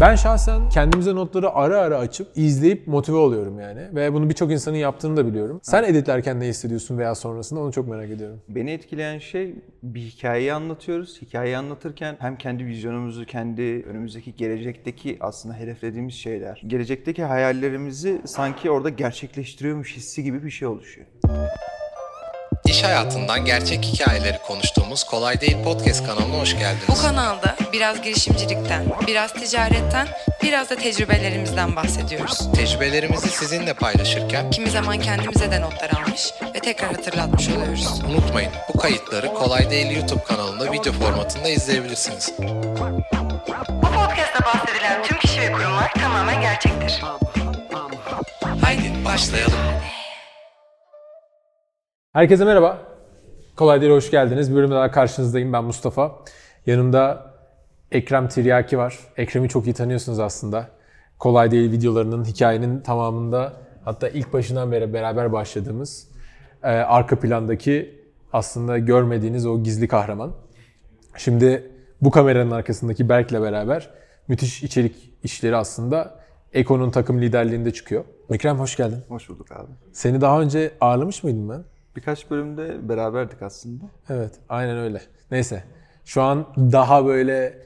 Ben 0.00 0.14
şahsen 0.14 0.68
kendimize 0.68 1.14
notları 1.14 1.50
ara 1.54 1.78
ara 1.78 1.98
açıp 1.98 2.28
izleyip 2.36 2.86
motive 2.86 3.16
oluyorum 3.16 3.60
yani. 3.60 3.80
Ve 3.94 4.12
bunu 4.12 4.28
birçok 4.28 4.52
insanın 4.52 4.76
yaptığını 4.76 5.16
da 5.16 5.26
biliyorum. 5.26 5.60
Sen 5.62 5.84
editlerken 5.84 6.40
ne 6.40 6.46
hissediyorsun 6.46 6.98
veya 6.98 7.14
sonrasında 7.14 7.60
onu 7.60 7.72
çok 7.72 7.88
merak 7.88 8.10
ediyorum. 8.10 8.40
Beni 8.48 8.70
etkileyen 8.70 9.18
şey 9.18 9.54
bir 9.82 10.00
hikayeyi 10.00 10.52
anlatıyoruz. 10.52 11.22
Hikayeyi 11.22 11.56
anlatırken 11.56 12.16
hem 12.18 12.38
kendi 12.38 12.66
vizyonumuzu, 12.66 13.26
kendi 13.26 13.62
önümüzdeki 13.62 14.34
gelecekteki 14.36 15.16
aslında 15.20 15.54
hedeflediğimiz 15.54 16.14
şeyler, 16.14 16.62
gelecekteki 16.66 17.24
hayallerimizi 17.24 18.22
sanki 18.24 18.70
orada 18.70 18.88
gerçekleştiriyormuş 18.88 19.96
hissi 19.96 20.24
gibi 20.24 20.44
bir 20.44 20.50
şey 20.50 20.68
oluşuyor. 20.68 21.06
İş 22.66 22.82
hayatından 22.84 23.44
gerçek 23.44 23.84
hikayeleri 23.84 24.38
konuştuğumuz 24.46 25.04
Kolay 25.04 25.40
Değil 25.40 25.62
Podcast 25.64 26.06
kanalına 26.06 26.38
hoş 26.40 26.54
Bu 26.54 26.58
geldiniz. 26.58 27.02
kanalda 27.02 27.56
biraz 27.72 28.02
girişimcilikten, 28.02 28.84
biraz 29.06 29.32
ticaretten, 29.32 30.08
biraz 30.42 30.70
da 30.70 30.76
tecrübelerimizden 30.76 31.76
bahsediyoruz. 31.76 32.52
Tecrübelerimizi 32.54 33.28
sizinle 33.28 33.74
paylaşırken 33.74 34.50
Kimi 34.50 34.70
zaman 34.70 35.00
kendimize 35.00 35.50
de 35.50 35.60
notlar 35.60 35.90
almış 35.90 36.32
ve 36.54 36.58
tekrar 36.60 36.94
hatırlatmış 36.94 37.48
oluyoruz. 37.48 38.00
unutmayın 38.10 38.52
bu 38.74 38.78
kayıtları 38.78 39.34
Kolay 39.34 39.70
Değil 39.70 39.90
YouTube 39.96 40.24
kanalında 40.24 40.72
video 40.72 40.92
formatında 40.92 41.48
izleyebilirsiniz. 41.48 42.32
Bu 43.68 43.86
podcast'ta 43.86 44.44
bahsedilen 44.44 45.02
tüm 45.02 45.18
kişi 45.18 45.40
ve 45.40 45.52
kurumlar 45.52 45.92
tamamen 45.94 46.40
gerçektir. 46.40 47.02
Haydi 48.62 49.04
başlayalım. 49.04 49.52
Herkese 52.18 52.44
merhaba. 52.44 52.78
Kolay 53.56 53.80
değil, 53.80 53.92
hoş 53.92 54.10
geldiniz. 54.10 54.50
Bir 54.50 54.56
bölümde 54.56 54.74
daha 54.74 54.90
karşınızdayım. 54.90 55.52
Ben 55.52 55.64
Mustafa. 55.64 56.18
Yanımda 56.66 57.34
Ekrem 57.92 58.28
Tiryaki 58.28 58.78
var. 58.78 58.98
Ekrem'i 59.16 59.48
çok 59.48 59.66
iyi 59.66 59.74
tanıyorsunuz 59.74 60.18
aslında. 60.18 60.68
Kolay 61.18 61.50
değil 61.50 61.72
videolarının 61.72 62.24
hikayenin 62.24 62.80
tamamında 62.80 63.52
hatta 63.84 64.08
ilk 64.08 64.32
başından 64.32 64.72
beri 64.72 64.92
beraber 64.92 65.32
başladığımız 65.32 66.08
e, 66.62 66.68
arka 66.68 67.20
plandaki 67.20 68.04
aslında 68.32 68.78
görmediğiniz 68.78 69.46
o 69.46 69.62
gizli 69.62 69.88
kahraman. 69.88 70.32
Şimdi 71.16 71.70
bu 72.02 72.10
kameranın 72.10 72.50
arkasındaki 72.50 73.08
Berk'le 73.08 73.32
beraber 73.42 73.90
müthiş 74.28 74.62
içerik 74.62 75.12
işleri 75.22 75.56
aslında 75.56 76.20
Eko'nun 76.52 76.90
takım 76.90 77.22
liderliğinde 77.22 77.72
çıkıyor. 77.72 78.04
Ekrem 78.30 78.58
hoş 78.58 78.76
geldin. 78.76 78.98
Hoş 79.08 79.28
bulduk 79.28 79.52
abi. 79.52 79.70
Seni 79.92 80.20
daha 80.20 80.40
önce 80.40 80.70
ağırlamış 80.80 81.22
mıydım 81.22 81.48
ben? 81.48 81.64
Birkaç 81.96 82.30
bölümde 82.30 82.88
beraberdik 82.88 83.42
aslında. 83.42 83.84
Evet, 84.08 84.34
aynen 84.48 84.78
öyle. 84.78 85.02
Neyse, 85.30 85.64
şu 86.04 86.22
an 86.22 86.46
daha 86.56 87.06
böyle 87.06 87.58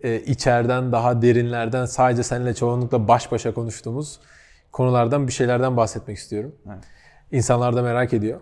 e, 0.00 0.20
içeriden, 0.20 0.92
daha 0.92 1.22
derinlerden 1.22 1.86
sadece 1.86 2.22
seninle 2.22 2.54
çoğunlukla 2.54 3.08
baş 3.08 3.32
başa 3.32 3.54
konuştuğumuz 3.54 4.20
konulardan 4.72 5.26
bir 5.26 5.32
şeylerden 5.32 5.76
bahsetmek 5.76 6.18
istiyorum. 6.18 6.54
Evet. 6.66 6.84
İnsanlar 7.32 7.76
da 7.76 7.82
merak 7.82 8.12
ediyor. 8.12 8.40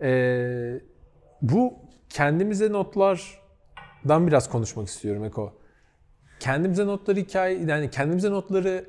E, 0.00 0.80
bu 1.42 1.74
kendimize 2.08 2.72
notlardan 2.72 4.26
biraz 4.26 4.50
konuşmak 4.50 4.88
istiyorum 4.88 5.24
Eko. 5.24 5.52
Kendimize 6.40 6.86
notları 6.86 7.18
hikaye, 7.18 7.64
yani 7.64 7.90
kendimize 7.90 8.30
notları 8.30 8.84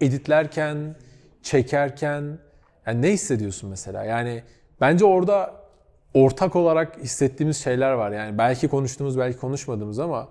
editlerken, 0.00 0.96
çekerken 1.42 2.38
yani 2.86 3.02
ne 3.02 3.12
hissediyorsun 3.12 3.70
mesela? 3.70 4.04
Yani 4.04 4.42
bence 4.80 5.04
orada 5.04 5.54
ortak 6.14 6.56
olarak 6.56 6.98
hissettiğimiz 6.98 7.56
şeyler 7.56 7.92
var. 7.92 8.10
Yani 8.10 8.38
belki 8.38 8.68
konuştuğumuz, 8.68 9.18
belki 9.18 9.38
konuşmadığımız 9.38 9.98
ama 9.98 10.28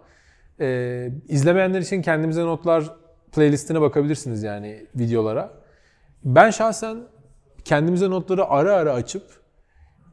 e, 0.60 1.10
izlemeyenler 1.28 1.80
için 1.80 2.02
kendimize 2.02 2.44
notlar 2.44 2.84
playlistine 3.32 3.82
bakabilirsiniz 3.82 4.44
yani 4.44 4.86
videolara. 4.96 5.54
Ben 6.24 6.50
şahsen 6.50 6.98
kendimize 7.66 8.10
notları 8.10 8.46
ara 8.50 8.74
ara 8.74 8.94
açıp 8.94 9.24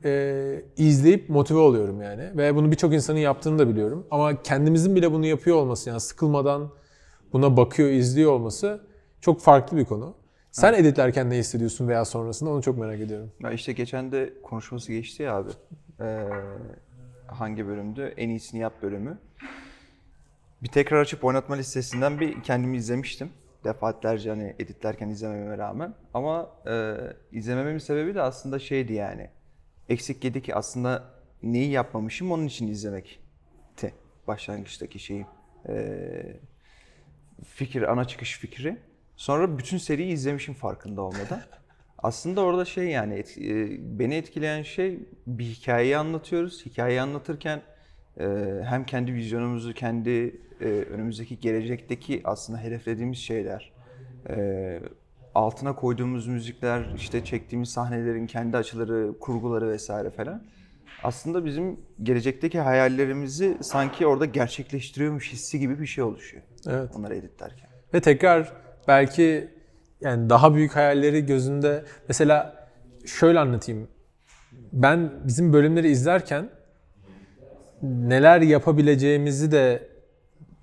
e, 0.04 0.62
izleyip 0.76 1.28
motive 1.28 1.58
oluyorum 1.58 2.02
yani. 2.02 2.30
Ve 2.36 2.54
bunu 2.54 2.70
birçok 2.70 2.94
insanın 2.94 3.18
yaptığını 3.18 3.58
da 3.58 3.68
biliyorum. 3.68 4.06
Ama 4.10 4.42
kendimizin 4.42 4.96
bile 4.96 5.12
bunu 5.12 5.26
yapıyor 5.26 5.56
olması 5.56 5.88
yani 5.88 6.00
sıkılmadan 6.00 6.70
buna 7.32 7.56
bakıyor, 7.56 7.88
izliyor 7.88 8.32
olması 8.32 8.80
çok 9.20 9.40
farklı 9.40 9.76
bir 9.76 9.84
konu. 9.84 10.14
Sen 10.56 10.72
editlerken 10.74 11.30
ne 11.30 11.36
hissediyorsun 11.38 11.88
veya 11.88 12.04
sonrasında 12.04 12.50
onu 12.50 12.62
çok 12.62 12.78
merak 12.78 13.00
ediyorum. 13.00 13.32
Ya 13.40 13.50
işte 13.50 13.72
geçen 13.72 14.12
de 14.12 14.32
konuşması 14.42 14.92
geçti 14.92 15.22
ya 15.22 15.36
abi. 15.36 15.50
Ee, 16.00 16.28
hangi 17.26 17.66
bölümdü? 17.66 18.14
En 18.16 18.28
iyisini 18.28 18.60
yap 18.60 18.72
bölümü. 18.82 19.18
Bir 20.62 20.68
tekrar 20.68 21.00
açıp 21.00 21.24
oynatma 21.24 21.54
listesinden 21.54 22.20
bir 22.20 22.42
kendimi 22.42 22.76
izlemiştim. 22.76 23.30
Defaatlerce 23.64 24.30
hani 24.30 24.56
editlerken 24.58 25.08
izlememe 25.08 25.58
rağmen. 25.58 25.94
Ama 26.14 26.50
e, 26.68 26.94
izlemememin 27.32 27.78
sebebi 27.78 28.14
de 28.14 28.22
aslında 28.22 28.58
şeydi 28.58 28.92
yani. 28.92 29.30
Eksik 29.88 30.24
yedi 30.24 30.42
ki 30.42 30.54
aslında 30.54 31.04
neyi 31.42 31.70
yapmamışım 31.70 32.32
onun 32.32 32.46
için 32.46 32.68
izlemekti. 32.68 33.94
Başlangıçtaki 34.26 34.98
şeyim. 34.98 35.26
Ee, 35.68 36.36
fikir, 37.44 37.82
ana 37.92 38.04
çıkış 38.04 38.38
fikri. 38.38 38.76
Sonra 39.16 39.58
bütün 39.58 39.78
seriyi 39.78 40.12
izlemişim 40.12 40.54
farkında 40.54 41.02
olmadan. 41.02 41.40
Aslında 41.98 42.40
orada 42.40 42.64
şey 42.64 42.88
yani 42.88 43.14
et- 43.14 43.38
e, 43.38 43.68
beni 43.98 44.14
etkileyen 44.14 44.62
şey 44.62 44.98
bir 45.26 45.44
hikayeyi 45.44 45.96
anlatıyoruz. 45.96 46.66
Hikayeyi 46.66 47.00
anlatırken 47.00 47.62
e, 48.20 48.26
hem 48.64 48.84
kendi 48.86 49.14
vizyonumuzu, 49.14 49.74
kendi 49.74 50.40
e, 50.60 50.64
önümüzdeki 50.64 51.40
gelecekteki 51.40 52.20
aslında 52.24 52.58
hedeflediğimiz 52.58 53.18
şeyler, 53.18 53.72
altına 55.34 55.74
koyduğumuz 55.76 56.26
müzikler, 56.26 56.86
işte 56.96 57.24
çektiğimiz 57.24 57.68
sahnelerin 57.68 58.26
kendi 58.26 58.56
açıları, 58.56 59.18
kurguları 59.20 59.68
vesaire 59.68 60.10
falan. 60.10 60.42
Aslında 61.02 61.44
bizim 61.44 61.80
gelecekteki 62.02 62.60
hayallerimizi 62.60 63.58
sanki 63.60 64.06
orada 64.06 64.24
gerçekleştiriyormuş 64.24 65.32
hissi 65.32 65.58
gibi 65.60 65.80
bir 65.80 65.86
şey 65.86 66.04
oluşuyor. 66.04 66.42
Evet. 66.68 66.90
Onları 66.96 67.14
editlerken. 67.14 67.68
Ve 67.94 68.00
tekrar 68.00 68.52
belki 68.88 69.48
yani 70.00 70.30
daha 70.30 70.54
büyük 70.54 70.76
hayalleri 70.76 71.26
gözünde 71.26 71.84
mesela 72.08 72.66
şöyle 73.06 73.38
anlatayım. 73.38 73.88
Ben 74.72 75.10
bizim 75.24 75.52
bölümleri 75.52 75.88
izlerken 75.88 76.48
neler 77.82 78.40
yapabileceğimizi 78.40 79.52
de 79.52 79.88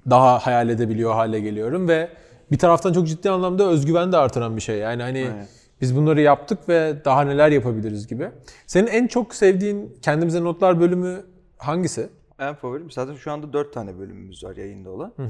daha 0.09 0.39
hayal 0.39 0.69
edebiliyor 0.69 1.13
hale 1.13 1.39
geliyorum 1.39 1.87
ve 1.87 2.09
bir 2.51 2.57
taraftan 2.57 2.93
çok 2.93 3.07
ciddi 3.07 3.29
anlamda 3.29 3.63
özgüven 3.69 4.11
de 4.11 4.17
artıran 4.17 4.55
bir 4.55 4.61
şey. 4.61 4.77
Yani 4.77 5.03
hani 5.03 5.19
Evet. 5.19 5.47
biz 5.81 5.95
bunları 5.95 6.21
yaptık 6.21 6.69
ve 6.69 6.93
daha 7.05 7.21
neler 7.21 7.51
yapabiliriz 7.51 8.07
gibi. 8.07 8.29
Senin 8.67 8.87
en 8.87 9.07
çok 9.07 9.35
sevdiğin 9.35 9.97
kendimize 10.01 10.43
notlar 10.43 10.79
bölümü 10.79 11.23
hangisi? 11.57 12.09
En 12.39 12.55
favorim 12.55 12.91
zaten 12.91 13.15
şu 13.15 13.31
anda 13.31 13.53
dört 13.53 13.73
tane 13.73 13.99
bölümümüz 13.99 14.43
var 14.43 14.55
yayında 14.55 14.89
olan. 14.89 15.13
Ee, 15.19 15.23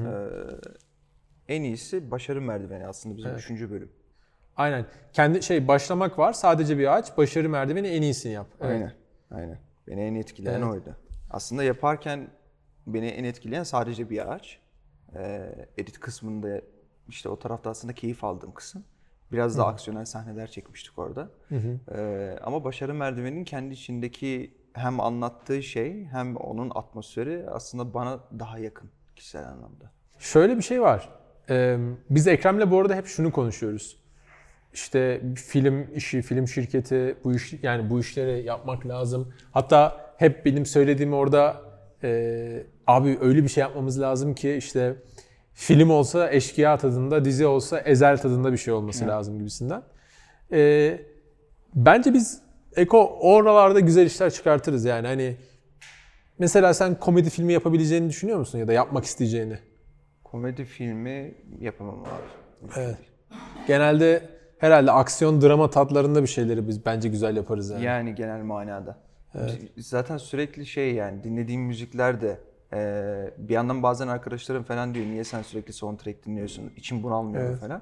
en 1.48 1.62
iyisi 1.64 2.12
Başarı 2.12 2.42
Merdiveni 2.42 2.88
aslında 2.88 3.18
bizim 3.18 3.36
üçüncü 3.36 3.72
bölüm. 3.72 3.92
Aynen. 4.58 4.86
Kendi 5.14 5.44
şey 5.44 5.68
başlamak 5.68 6.20
var. 6.20 6.34
Sadece 6.34 6.78
bir 6.78 6.94
ağaç. 6.98 7.18
Başarı 7.18 7.50
merdiveni 7.50 7.88
en 7.88 8.02
iyisini 8.02 8.34
yap. 8.34 8.48
Evet. 8.62 8.72
Aynen. 8.72 8.94
Aynen. 9.32 9.58
Beni 9.88 10.02
en 10.02 10.16
etkileyen 10.16 10.62
Evet. 10.62 10.72
oydu. 10.72 10.96
Aslında 11.30 11.64
yaparken 11.64 12.28
beni 12.88 13.08
en 13.08 13.24
etkileyen 13.24 13.64
sadece 13.64 14.10
bir 14.10 14.32
ağaç. 14.34 14.60
Ee, 15.16 15.56
edit 15.78 16.00
kısmında 16.00 16.62
işte 17.10 17.30
o 17.30 17.40
tarafta 17.40 17.70
aslında 17.70 17.94
keyif 17.94 18.24
aldığım 18.24 18.54
kısım. 18.54 18.84
Biraz 19.32 19.58
da 19.58 19.68
aksiyonel 19.68 20.06
sahneler 20.06 20.48
çekmiştik 20.48 21.00
orada. 21.00 21.30
Ee, 21.92 22.36
ama 22.44 22.64
Başarı 22.64 22.94
Merdiveni'nin 22.94 23.44
kendi 23.44 23.74
içindeki 23.74 24.58
hem 24.74 25.00
anlattığı 25.00 25.64
şey 25.64 26.06
hem 26.06 26.36
onun 26.36 26.72
atmosferi 26.76 27.46
aslında 27.50 27.94
bana 27.94 28.20
daha 28.40 28.60
yakın 28.60 28.90
kişisel 29.16 29.48
anlamda. 29.48 29.92
Şöyle 30.20 30.58
bir 30.58 30.62
şey 30.62 30.82
var. 30.82 31.10
Ee, 31.50 31.78
biz 32.10 32.28
Ekrem'le 32.28 32.72
bu 32.72 32.80
arada 32.80 32.96
hep 32.96 33.08
şunu 33.08 33.32
konuşuyoruz. 33.32 33.98
İşte 34.74 35.22
film 35.36 35.96
işi, 35.96 36.22
film 36.22 36.48
şirketi 36.48 37.16
bu 37.24 37.36
iş 37.36 37.54
yani 37.64 37.90
bu 37.90 38.00
işleri 38.00 38.46
yapmak 38.46 38.88
lazım. 38.88 39.34
Hatta 39.52 40.14
hep 40.18 40.46
benim 40.46 40.66
söylediğim 40.66 41.14
orada 41.14 41.62
e, 42.04 42.64
abi 42.88 43.18
öyle 43.22 43.44
bir 43.44 43.50
şey 43.50 43.62
yapmamız 43.62 44.02
lazım 44.02 44.34
ki 44.34 44.54
işte 44.54 44.96
film 45.54 45.90
olsa 45.90 46.32
eşkıya 46.32 46.78
tadında, 46.78 47.26
dizi 47.26 47.46
olsa 47.46 47.80
ezel 47.80 48.18
tadında 48.18 48.52
bir 48.52 48.58
şey 48.58 48.74
olması 48.74 49.08
lazım 49.08 49.40
gibisinden. 49.40 49.84
Ee, 50.52 51.00
bence 51.76 52.14
biz 52.14 52.42
Eko 52.76 53.18
oralarda 53.22 53.80
güzel 53.80 54.06
işler 54.06 54.30
çıkartırız 54.34 54.86
yani 54.86 55.08
hani 55.08 55.36
mesela 56.40 56.74
sen 56.74 57.00
komedi 57.00 57.30
filmi 57.30 57.54
yapabileceğini 57.54 58.10
düşünüyor 58.10 58.40
musun 58.40 58.60
ya 58.60 58.68
da 58.68 58.74
yapmak 58.74 59.06
isteyeceğini? 59.06 59.60
Komedi 60.34 60.66
filmi 60.66 61.34
yapamam 61.60 62.00
abi. 62.00 62.72
Evet. 62.78 62.98
Genelde 63.68 64.30
herhalde 64.58 64.92
aksiyon 64.92 65.42
drama 65.42 65.70
tatlarında 65.70 66.22
bir 66.22 66.28
şeyleri 66.28 66.68
biz 66.68 66.86
bence 66.86 67.10
güzel 67.10 67.36
yaparız 67.36 67.70
yani. 67.70 67.84
Yani 67.84 68.16
genel 68.16 68.42
manada. 68.42 68.98
Zaten 69.78 70.18
sürekli 70.18 70.66
şey 70.66 70.94
yani 70.94 71.24
dinlediğim 71.24 71.62
müzikler 71.62 72.22
de 72.22 72.40
Ee, 72.74 73.30
bir 73.38 73.54
yandan 73.54 73.84
bazen 73.84 74.08
arkadaşlarım 74.08 74.64
falan 74.64 74.94
diyor 74.94 75.06
niye 75.06 75.24
sen 75.24 75.42
sürekli 75.42 75.74
soundtrack 75.74 76.26
dinliyorsun, 76.26 76.72
için 76.78 77.04
bunalmıyor 77.04 77.44
Evet. 77.44 77.60
falan. 77.60 77.82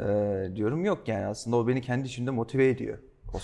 Ee, 0.00 0.56
diyorum 0.56 0.84
yok 0.84 1.08
yani 1.08 1.26
aslında 1.26 1.56
o 1.56 1.68
beni 1.68 1.80
kendi 1.80 2.06
içimde 2.06 2.30
motive 2.30 2.68
ediyor. 2.68 2.98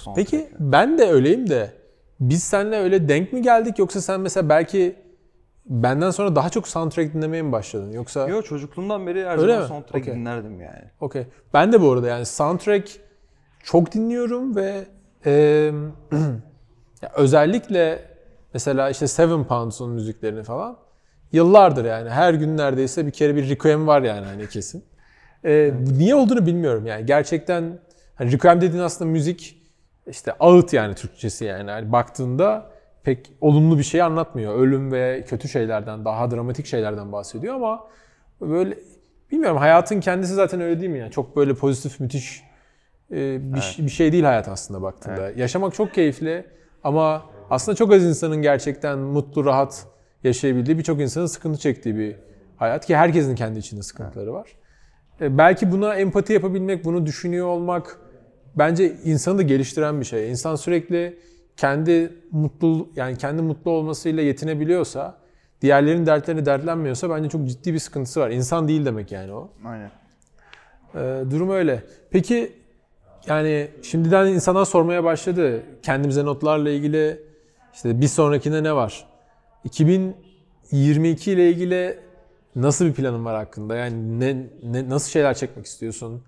O. 0.07 0.15
Peki 0.15 0.49
ben 0.59 0.99
de 0.99 1.05
öyleyim 1.05 1.51
de 1.51 1.73
biz 2.21 2.43
seninle 2.43 2.77
öyle 2.77 3.09
denk 3.09 3.33
mi 3.33 3.43
geldik 3.43 3.79
yoksa 3.79 4.01
sen 4.01 4.21
mesela 4.21 4.49
belki 4.49 4.97
benden 5.69 6.11
sonra 6.11 6.37
daha 6.37 6.51
çok 6.51 6.69
soundtrack 6.69 7.15
dinlemeye 7.15 7.43
mi 7.43 7.53
başladın 7.53 7.93
yoksa 7.93 8.29
Yok 8.29 8.45
çocukluğumdan 8.47 9.07
beri 9.07 9.25
her 9.27 9.39
Öyle 9.39 9.41
zaman 9.53 9.63
mi? 9.63 9.69
soundtrack 9.69 10.03
Okey. 10.03 10.15
dinlerdim 10.15 10.61
yani. 10.61 10.85
Okey. 11.01 11.27
Ben 11.55 11.73
de 11.73 11.81
bu 11.81 11.93
arada 11.93 12.09
yani 12.09 12.27
soundtrack 12.27 12.91
çok 13.63 13.93
dinliyorum 13.93 14.57
ve 14.57 14.87
e, 15.27 15.33
ya 17.03 17.11
özellikle 17.15 18.05
mesela 18.55 18.91
işte 18.91 19.07
Seven 19.07 19.45
Pounds'un 19.45 19.91
müziklerini 19.91 20.43
falan 20.43 20.77
yıllardır 21.33 21.85
yani 21.85 22.11
her 22.11 22.35
gün 22.35 22.57
neredeyse 22.57 23.07
bir 23.07 23.11
kere 23.11 23.37
bir 23.37 23.49
Requiem 23.51 23.87
var 23.87 24.03
yani 24.03 24.27
hani 24.27 24.49
kesin. 24.49 24.85
E, 25.45 25.73
niye 25.99 26.15
olduğunu 26.15 26.47
bilmiyorum 26.47 26.87
yani 26.87 27.07
gerçekten 27.07 27.79
hani 28.15 28.33
Requiem 28.33 28.61
dediğin 28.61 28.83
aslında 28.83 29.11
müzik 29.11 29.63
işte 30.07 30.33
ağıt 30.41 30.73
yani 30.73 30.95
Türkçesi 30.95 31.45
yani. 31.45 31.71
Hani 31.71 31.93
baktığında 31.93 32.71
pek 33.03 33.33
olumlu 33.41 33.79
bir 33.79 33.83
şey 33.83 34.03
anlatmıyor. 34.03 34.59
Ölüm 34.59 34.93
ve 34.93 35.25
kötü 35.29 35.49
şeylerden, 35.49 36.05
daha 36.05 36.31
dramatik 36.31 36.67
şeylerden 36.67 37.13
bahsediyor 37.13 37.55
ama 37.55 37.87
böyle 38.41 38.79
bilmiyorum 39.33 39.57
hayatın 39.59 40.01
kendisi 40.01 40.35
zaten 40.35 40.61
öyle 40.61 40.81
değil 40.81 40.93
mi 40.93 40.99
yani? 40.99 41.11
Çok 41.11 41.37
böyle 41.37 41.55
pozitif, 41.55 42.01
müthiş 42.01 42.43
e, 43.11 43.55
bir, 43.55 43.77
bir 43.79 43.91
şey 43.91 44.13
değil 44.13 44.25
hayat 44.25 44.49
aslında 44.49 44.83
baktığında. 44.83 45.31
Yaşamak 45.31 45.75
çok 45.75 45.95
keyifli 45.95 46.45
ama 46.85 47.23
aslında 47.51 47.77
çok 47.77 47.93
az 47.93 48.05
insanın 48.05 48.43
gerçekten 48.43 48.99
mutlu, 48.99 49.45
rahat 49.45 49.87
yaşayabildiği, 50.25 50.79
birçok 50.79 51.01
insanın 51.01 51.27
sıkıntı 51.27 51.59
çektiği 51.59 51.97
bir 51.97 52.17
hayat 52.57 52.87
ki 52.87 52.97
herkesin 52.97 53.35
kendi 53.35 53.59
içinde 53.59 53.83
sıkıntıları 53.83 54.33
var. 54.33 54.49
E, 55.21 55.39
belki 55.39 55.73
buna 55.73 55.95
empati 55.95 56.33
yapabilmek, 56.33 56.85
bunu 56.85 57.07
düşünüyor 57.07 57.47
olmak 57.47 57.99
bence 58.55 58.93
insanı 59.05 59.39
da 59.39 59.43
geliştiren 59.43 60.01
bir 60.01 60.07
şey. 60.07 60.31
İnsan 60.31 60.57
sürekli 60.57 61.19
kendi 61.59 62.13
mutlu 62.31 62.89
yani 62.97 63.19
kendi 63.19 63.43
mutlu 63.43 63.71
olmasıyla 63.71 64.23
yetinebiliyorsa, 64.23 65.19
diğerlerinin 65.63 66.07
dertlerini 66.07 66.47
dertlenmiyorsa 66.47 67.11
bence 67.11 67.29
çok 67.29 67.49
ciddi 67.49 67.75
bir 67.75 67.79
sıkıntısı 67.79 68.21
var. 68.21 68.31
İnsan 68.31 68.69
değil 68.69 68.85
demek 68.85 69.13
yani 69.13 69.33
o. 69.33 69.51
Aynen. 69.65 69.91
Ee, 70.95 71.25
durum 71.31 71.51
öyle. 71.51 71.83
Peki 72.11 72.53
yani 73.27 73.69
şimdiden 73.83 74.27
insanlar 74.27 74.65
sormaya 74.65 75.05
başladı. 75.05 75.63
Kendimize 75.83 76.25
notlarla 76.25 76.71
ilgili 76.71 77.23
işte 77.75 78.01
bir 78.01 78.09
sonrakinde 78.09 78.63
ne 78.63 78.73
var? 78.73 79.07
2022 79.65 81.33
ile 81.33 81.51
ilgili 81.51 81.99
nasıl 82.57 82.85
bir 82.85 82.93
planın 82.93 83.25
var 83.25 83.37
hakkında? 83.37 83.77
Yani 83.77 84.21
ne, 84.21 84.47
ne 84.63 84.89
nasıl 84.89 85.11
şeyler 85.11 85.35
çekmek 85.35 85.67
istiyorsun? 85.67 86.23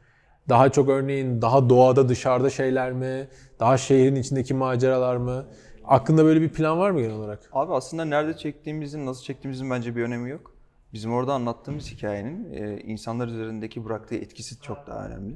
Daha 0.50 0.72
çok 0.72 0.88
örneğin 0.88 1.42
daha 1.42 1.70
doğada 1.70 2.08
dışarıda 2.08 2.50
şeyler 2.50 2.92
mi? 2.92 3.28
Daha 3.60 3.78
şehrin 3.78 4.14
içindeki 4.14 4.54
maceralar 4.54 5.16
mı? 5.16 5.46
Aklında 5.84 6.24
böyle 6.24 6.40
bir 6.40 6.48
plan 6.48 6.78
var 6.78 6.90
mı 6.90 7.00
genel 7.00 7.14
olarak? 7.14 7.50
Abi 7.52 7.72
aslında 7.72 8.04
nerede 8.04 8.36
çektiğimizin, 8.36 9.06
nasıl 9.06 9.22
çektiğimizin 9.22 9.70
bence 9.70 9.96
bir 9.96 10.02
önemi 10.02 10.30
yok. 10.30 10.54
Bizim 10.92 11.12
orada 11.12 11.34
anlattığımız 11.34 11.90
hikayenin 11.90 12.52
e, 12.52 12.80
insanlar 12.80 13.28
üzerindeki 13.28 13.84
bıraktığı 13.84 14.14
etkisi 14.14 14.60
çok 14.60 14.86
daha 14.86 15.06
önemli. 15.06 15.34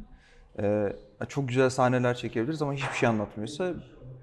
E, 0.58 0.92
çok 1.28 1.48
güzel 1.48 1.70
sahneler 1.70 2.14
çekebiliriz 2.14 2.62
ama 2.62 2.72
hiçbir 2.72 2.96
şey 2.96 3.08
anlatmıyorsa 3.08 3.74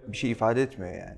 bir 0.08 0.18
şey 0.18 0.32
ifade 0.32 0.62
etmiyor 0.62 0.94
yani. 0.94 1.18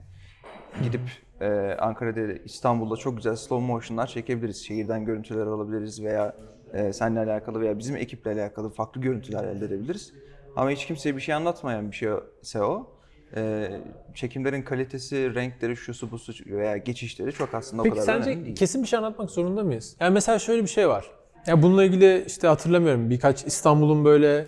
Gidip 0.83 1.01
e, 1.41 1.77
Ankara'da, 1.79 2.33
İstanbul'da 2.33 2.95
çok 2.95 3.17
güzel 3.17 3.35
slow 3.35 3.67
motion'lar 3.67 4.07
çekebiliriz. 4.07 4.65
Şehirden 4.65 5.05
görüntüler 5.05 5.45
alabiliriz 5.47 6.03
veya 6.03 6.35
e, 6.73 6.93
seninle 6.93 7.19
alakalı 7.19 7.61
veya 7.61 7.79
bizim 7.79 7.95
ekiple 7.95 8.31
alakalı 8.31 8.69
farklı 8.69 9.01
görüntüler 9.01 9.43
elde 9.43 9.65
edebiliriz. 9.65 10.13
Ama 10.55 10.69
hiç 10.69 10.85
kimseye 10.85 11.15
bir 11.15 11.21
şey 11.21 11.35
anlatmayan 11.35 11.91
bir 11.91 11.95
şeyse 11.95 12.63
o. 12.63 12.87
E, 13.35 13.69
çekimlerin 14.13 14.61
kalitesi, 14.61 15.35
renkleri, 15.35 15.77
şusu 15.77 16.11
busu 16.11 16.33
veya 16.45 16.77
geçişleri 16.77 17.31
çok 17.31 17.53
aslında 17.53 17.83
Peki 17.83 17.93
o 17.93 17.95
kadar 17.95 18.05
sence 18.13 18.29
önemli 18.29 18.45
değil. 18.45 18.55
kesin 18.55 18.83
bir 18.83 18.87
şey 18.87 18.99
anlatmak 18.99 19.31
zorunda 19.31 19.63
mıyız? 19.63 19.95
Yani 19.99 20.13
mesela 20.13 20.39
şöyle 20.39 20.61
bir 20.63 20.67
şey 20.67 20.87
var. 20.87 21.11
Ya 21.47 21.63
bununla 21.63 21.83
ilgili 21.83 22.23
işte 22.27 22.47
hatırlamıyorum 22.47 23.09
birkaç 23.09 23.45
İstanbul'un 23.45 24.05
böyle 24.05 24.47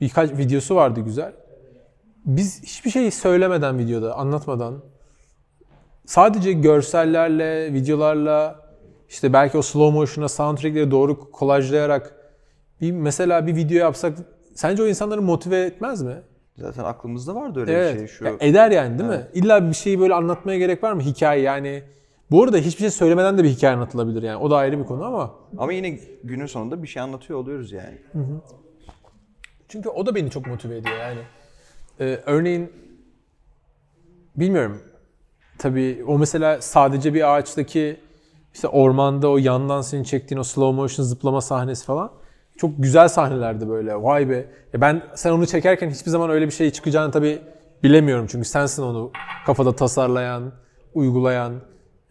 birkaç 0.00 0.30
videosu 0.30 0.74
vardı 0.76 1.00
güzel. 1.00 1.32
Biz 2.24 2.62
hiçbir 2.62 2.90
şey 2.90 3.10
söylemeden 3.10 3.78
videoda, 3.78 4.14
anlatmadan 4.14 4.84
sadece 6.06 6.52
görsellerle, 6.52 7.74
videolarla 7.74 8.63
işte 9.08 9.32
belki 9.32 9.58
o 9.58 9.62
slow 9.62 9.98
motion'a 9.98 10.28
soundtrack'leri 10.28 10.90
doğru 10.90 11.30
kolajlayarak 11.30 12.14
bir 12.80 12.92
mesela 12.92 13.46
bir 13.46 13.56
video 13.56 13.78
yapsak 13.78 14.18
sence 14.54 14.82
o 14.82 14.86
insanları 14.86 15.22
motive 15.22 15.60
etmez 15.60 16.02
mi? 16.02 16.14
Zaten 16.58 16.84
aklımızda 16.84 17.34
vardı 17.34 17.60
öyle 17.60 17.72
Evet. 17.72 17.94
bir 17.94 17.98
şey. 17.98 18.06
Şu 18.08 18.24
Ya 18.24 18.32
eder 18.40 18.70
yani 18.70 18.98
değil 18.98 19.10
mi? 19.10 19.26
İlla 19.34 19.68
bir 19.68 19.74
şeyi 19.74 20.00
böyle 20.00 20.14
anlatmaya 20.14 20.58
gerek 20.58 20.82
var 20.82 20.92
mı? 20.92 21.02
Hikaye 21.02 21.42
yani. 21.42 21.82
Bu 22.30 22.42
arada 22.44 22.56
hiçbir 22.58 22.80
şey 22.80 22.90
söylemeden 22.90 23.38
de 23.38 23.44
bir 23.44 23.48
hikaye 23.48 23.74
anlatılabilir 23.74 24.22
yani. 24.22 24.36
O 24.36 24.50
da 24.50 24.56
ayrı 24.56 24.78
bir 24.78 24.84
konu 24.84 25.04
ama. 25.04 25.34
ama 25.58 25.72
yine 25.72 25.98
günün 26.24 26.46
sonunda 26.46 26.82
bir 26.82 26.88
şey 26.88 27.02
anlatıyor 27.02 27.38
oluyoruz 27.38 27.72
yani. 27.72 27.98
Çünkü 29.68 29.88
o 29.88 30.06
da 30.06 30.14
beni 30.14 30.30
çok 30.30 30.46
motive 30.46 30.76
ediyor 30.76 30.96
yani. 30.96 31.20
Ee, 32.00 32.20
örneğin 32.26 32.72
bilmiyorum. 34.36 34.80
Tabii 35.58 36.04
o 36.06 36.18
mesela 36.18 36.60
sadece 36.60 37.14
bir 37.14 37.34
ağaçtaki 37.36 37.96
işte 38.54 38.68
ormanda 38.68 39.28
o 39.30 39.38
yandan 39.38 39.80
senin 39.80 40.02
çektiğin 40.02 40.40
o 40.40 40.44
slow 40.44 40.76
motion 40.76 41.04
zıplama 41.04 41.40
sahnesi 41.40 41.84
falan 41.84 42.12
çok 42.56 42.70
güzel 42.78 43.08
sahnelerdi 43.08 43.68
böyle. 43.68 44.02
Vay 44.02 44.30
be. 44.30 44.46
Ya 44.72 44.80
ben 44.80 45.02
sen 45.14 45.30
onu 45.30 45.46
çekerken 45.46 45.90
hiçbir 45.90 46.10
zaman 46.10 46.30
öyle 46.30 46.46
bir 46.46 46.52
şey 46.52 46.70
çıkacağını 46.70 47.12
tabii 47.12 47.38
bilemiyorum 47.82 48.26
çünkü 48.30 48.48
sensin 48.48 48.82
onu 48.82 49.12
kafada 49.46 49.76
tasarlayan, 49.76 50.52
uygulayan. 50.94 51.54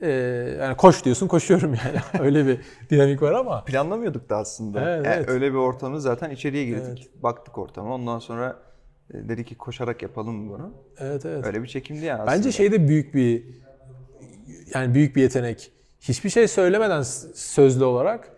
Ee, 0.02 0.10
yani 0.62 0.78
koş 0.78 1.06
diyorsun 1.06 1.28
koşuyorum 1.28 1.74
yani. 1.74 2.00
öyle 2.26 2.48
bir 2.48 2.62
dinamik 2.90 3.22
var 3.22 3.32
ama. 3.32 3.64
Planlamıyorduk 3.64 4.30
da 4.30 4.38
aslında. 4.38 4.82
Evet, 4.82 5.06
Yani 5.06 5.16
evet. 5.18 5.30
Öyle 5.30 5.52
bir 5.52 5.58
ortamı 5.58 6.02
zaten 6.02 6.30
içeriye 6.30 6.66
girdik. 6.66 7.10
Baktık 7.24 7.58
ortama. 7.58 7.96
Ondan 7.96 8.20
sonra 8.20 8.60
e, 9.14 9.30
dedik 9.30 9.48
ki 9.48 9.56
koşarak 9.56 10.02
yapalım 10.02 10.50
bunu. 10.50 10.74
Evet 10.98 11.26
evet. 11.26 11.46
Öyle 11.46 11.64
bir 11.64 11.68
çekimdi 11.68 12.06
yani 12.06 12.22
aslında. 12.22 12.38
Bence 12.38 12.52
şey 12.52 12.72
de 12.72 12.88
büyük 12.88 13.16
bir 13.16 13.44
yani 14.74 14.94
büyük 14.94 15.16
bir 15.16 15.22
yetenek. 15.22 15.72
Hiçbir 16.04 16.30
şey 16.30 16.48
söylemeden 16.48 17.02
sözlü 17.36 17.84
olarak 17.84 18.30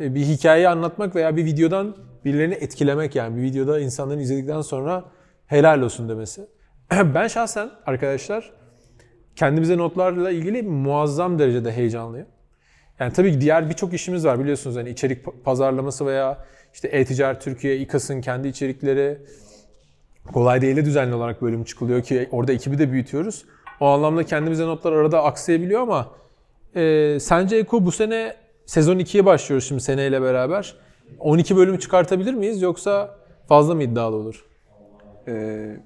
e, 0.00 0.14
bir 0.14 0.20
hikayeyi 0.20 0.68
anlatmak 0.68 1.16
veya 1.16 1.36
bir 1.36 1.44
videodan 1.44 1.96
birilerini 2.24 2.54
etkilemek 2.54 3.16
yani 3.16 3.36
bir 3.36 3.42
videoda 3.42 3.80
insanların 3.80 4.20
izledikten 4.20 4.60
sonra 4.60 5.04
helal 5.46 5.80
olsun 5.82 6.08
demesi. 6.08 6.46
Ben 7.14 7.28
şahsen 7.28 7.70
arkadaşlar 7.86 8.52
kendimize 9.36 9.76
notlarla 9.76 10.30
ilgili 10.30 10.62
muazzam 10.62 11.38
derecede 11.38 11.72
heyecanlıyım. 11.72 12.26
Yani 12.98 13.12
tabii 13.12 13.40
diğer 13.40 13.70
birçok 13.70 13.94
işimiz 13.94 14.24
var 14.24 14.40
biliyorsunuz 14.40 14.76
hani 14.76 14.90
içerik 14.90 15.24
pa- 15.24 15.42
pazarlaması 15.42 16.06
veya 16.06 16.44
işte 16.74 16.88
e-ticaret 16.88 17.42
Türkiye, 17.42 17.76
İKAS'ın 17.76 18.20
kendi 18.20 18.48
içerikleri, 18.48 19.18
Kolay 20.32 20.60
değil'e 20.62 20.84
düzenli 20.84 21.14
olarak 21.14 21.42
bölüm 21.42 21.64
çıkılıyor 21.64 22.02
ki 22.02 22.28
orada 22.30 22.52
ekibi 22.52 22.78
de 22.78 22.92
büyütüyoruz. 22.92 23.44
O 23.80 23.86
anlamda 23.86 24.24
kendimize 24.24 24.66
notlar 24.66 24.92
arada 24.92 25.24
aksayabiliyor 25.24 25.80
ama 25.80 26.23
e, 26.76 27.16
sence 27.20 27.56
Eko 27.56 27.84
bu 27.84 27.92
sene 27.92 28.36
sezon 28.66 28.98
2'ye 28.98 29.26
başlıyoruz 29.26 29.68
şimdi 29.68 29.80
seneyle 29.80 30.22
beraber. 30.22 30.74
12 31.18 31.56
bölüm 31.56 31.78
çıkartabilir 31.78 32.34
miyiz 32.34 32.62
yoksa 32.62 33.16
fazla 33.48 33.74
mı 33.74 33.82
iddialı 33.82 34.16
olur? 34.16 34.46
Ee, 35.28 35.76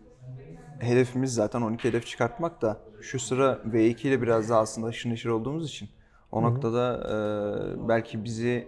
hedefimiz 0.78 1.34
zaten 1.34 1.62
12 1.62 1.88
hedef 1.88 2.06
çıkartmak 2.06 2.62
da 2.62 2.76
şu 3.00 3.18
sıra 3.18 3.58
V2 3.72 4.08
ile 4.08 4.22
biraz 4.22 4.50
daha 4.50 4.60
aslında 4.60 4.86
haşır 4.86 5.10
neşir 5.10 5.28
olduğumuz 5.28 5.68
için 5.68 5.88
o 6.32 6.42
noktada 6.42 6.94
e, 7.04 7.88
belki 7.88 8.24
bizi 8.24 8.66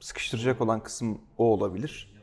sıkıştıracak 0.00 0.60
olan 0.60 0.80
kısım 0.80 1.18
o 1.38 1.44
olabilir. 1.44 2.14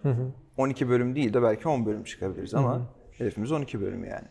12 0.58 0.90
bölüm 0.90 1.16
değil 1.16 1.34
de 1.34 1.42
belki 1.42 1.68
10 1.68 1.86
bölüm 1.86 2.04
çıkabiliriz 2.04 2.54
ama 2.54 2.82
hedefimiz 3.12 3.52
12 3.52 3.82
bölüm 3.82 4.06
yani. 4.06 4.28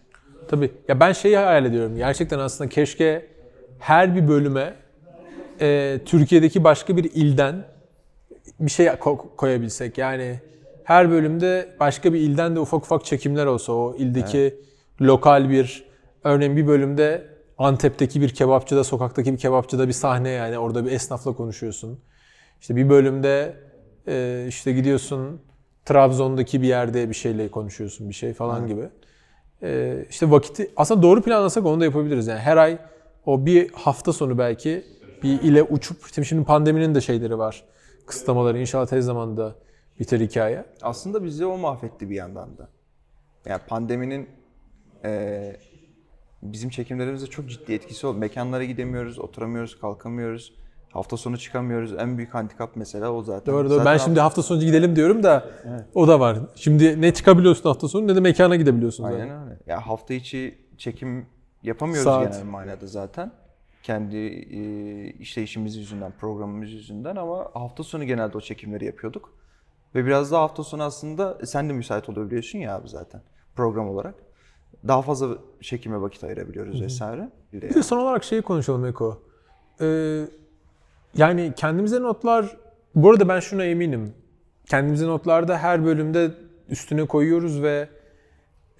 Tabii. 0.48 0.72
Ya 0.88 1.00
ben 1.00 1.12
şeyi 1.12 1.36
hayal 1.36 1.64
ediyorum. 1.64 1.96
Gerçekten 1.96 2.38
aslında 2.38 2.70
keşke 2.70 3.26
her 3.78 4.16
bir 4.16 4.28
bölüme 4.28 4.74
e, 5.60 6.00
Türkiye'deki 6.04 6.64
başka 6.64 6.96
bir 6.96 7.04
ilden 7.14 7.64
bir 8.60 8.70
şey 8.70 8.86
ko- 8.86 9.36
koyabilsek. 9.36 9.98
Yani 9.98 10.40
her 10.84 11.10
bölümde 11.10 11.68
başka 11.80 12.12
bir 12.12 12.20
ilden 12.20 12.56
de 12.56 12.60
ufak 12.60 12.84
ufak 12.84 13.04
çekimler 13.04 13.46
olsa 13.46 13.72
o 13.72 13.96
ildeki 13.98 14.54
lokal 15.00 15.50
bir 15.50 15.84
örneğin 16.24 16.56
bir 16.56 16.66
bölümde 16.66 17.26
Antep'teki 17.58 18.20
bir 18.20 18.28
kebapçıda, 18.28 18.84
sokaktaki 18.84 19.32
bir 19.32 19.38
kebapçıda 19.38 19.88
bir 19.88 19.92
sahne 19.92 20.28
yani 20.30 20.58
orada 20.58 20.84
bir 20.84 20.92
esnafla 20.92 21.32
konuşuyorsun. 21.32 22.00
İşte 22.60 22.76
bir 22.76 22.88
bölümde 22.88 23.54
e, 24.08 24.44
işte 24.48 24.72
gidiyorsun 24.72 25.40
Trabzon'daki 25.84 26.62
bir 26.62 26.66
yerde 26.66 27.08
bir 27.10 27.14
şeyle 27.14 27.48
konuşuyorsun 27.48 28.08
bir 28.08 28.14
şey 28.14 28.32
falan 28.32 28.66
gibi. 28.66 28.88
Ee, 29.62 30.04
işte 30.10 30.30
vakiti 30.30 30.70
aslında 30.76 31.02
doğru 31.02 31.22
planlasak 31.22 31.66
onu 31.66 31.80
da 31.80 31.84
yapabiliriz. 31.84 32.26
Yani 32.26 32.40
her 32.40 32.56
ay 32.56 32.78
o 33.26 33.46
bir 33.46 33.72
hafta 33.72 34.12
sonu 34.12 34.38
belki 34.38 34.84
ile 35.28 35.62
uçup 35.62 35.96
şimdi 36.14 36.28
şimdi 36.28 36.44
pandeminin 36.44 36.94
de 36.94 37.00
şeyleri 37.00 37.38
var. 37.38 37.64
Kısıtlamaları 38.06 38.58
inşallah 38.58 38.86
tez 38.86 39.04
zamanda 39.04 39.54
biter 40.00 40.20
hikaye. 40.20 40.64
Aslında 40.82 41.24
bizi 41.24 41.46
o 41.46 41.58
mahvetti 41.58 42.10
bir 42.10 42.14
yandan 42.14 42.58
da. 42.58 42.68
Yani 43.46 43.60
pandeminin 43.68 44.28
eee, 45.04 45.56
bizim 46.42 46.70
çekimlerimize 46.70 47.26
çok 47.26 47.50
ciddi 47.50 47.72
etkisi 47.72 48.06
oldu. 48.06 48.18
Mekanlara 48.18 48.64
gidemiyoruz, 48.64 49.18
oturamıyoruz, 49.18 49.80
kalkamıyoruz. 49.80 50.54
Hafta 50.92 51.16
sonu 51.16 51.38
çıkamıyoruz. 51.38 51.92
En 51.92 52.16
büyük 52.16 52.34
handikap 52.34 52.76
mesela 52.76 53.12
o 53.12 53.22
zaten. 53.22 53.54
Doğru 53.54 53.70
doğru. 53.70 53.78
Zaten 53.78 53.92
Ben 53.92 53.98
şimdi 53.98 54.20
hafta 54.20 54.42
sonu 54.42 54.60
gidelim 54.60 54.96
diyorum 54.96 55.22
da 55.22 55.44
o 55.94 56.08
da 56.08 56.20
var. 56.20 56.38
Şimdi 56.54 57.00
ne 57.00 57.14
çıkabiliyorsun 57.14 57.68
hafta 57.68 57.88
sonu 57.88 58.06
ne 58.08 58.16
de 58.16 58.20
mekana 58.20 58.56
gidebiliyorsun 58.56 59.04
zaten. 59.04 59.20
Aynen 59.20 59.44
öyle. 59.44 59.58
Ya 59.66 59.86
hafta 59.86 60.14
içi 60.14 60.58
çekim 60.78 61.26
yapamıyoruz 61.62 62.04
Saat. 62.04 62.32
genel 62.32 62.44
manada 62.44 62.86
zaten. 62.86 63.32
Kendi 63.84 64.16
e, 64.16 64.60
işleyişimiz 65.10 65.76
yüzünden, 65.76 66.12
programımız 66.20 66.72
yüzünden 66.72 67.16
ama 67.16 67.50
hafta 67.54 67.82
sonu 67.82 68.04
genelde 68.04 68.36
o 68.36 68.40
çekimleri 68.40 68.84
yapıyorduk. 68.84 69.32
Ve 69.94 70.06
biraz 70.06 70.32
daha 70.32 70.42
hafta 70.42 70.64
sonu 70.64 70.82
aslında 70.82 71.38
e, 71.42 71.46
sen 71.46 71.68
de 71.68 71.72
müsait 71.72 72.08
olabiliyorsun 72.08 72.58
ya 72.58 72.76
abi 72.76 72.88
zaten 72.88 73.22
program 73.56 73.88
olarak. 73.88 74.14
Daha 74.88 75.02
fazla 75.02 75.38
çekime 75.60 76.00
vakit 76.00 76.24
ayırabiliyoruz 76.24 76.82
vesaire. 76.82 77.30
Bir 77.52 77.62
de 77.62 77.68
Bir 77.68 77.74
de 77.74 77.82
son 77.82 77.98
olarak 77.98 78.24
şeyi 78.24 78.42
konuşalım 78.42 78.86
Eko. 78.86 79.22
Ee, 79.80 80.24
yani 81.16 81.52
kendimize 81.56 82.02
notlar, 82.02 82.56
bu 82.94 83.10
arada 83.10 83.28
ben 83.28 83.40
şuna 83.40 83.64
eminim. 83.64 84.14
Kendimize 84.66 85.06
notlarda 85.06 85.58
her 85.58 85.84
bölümde 85.84 86.30
üstüne 86.68 87.06
koyuyoruz 87.06 87.62
ve 87.62 87.88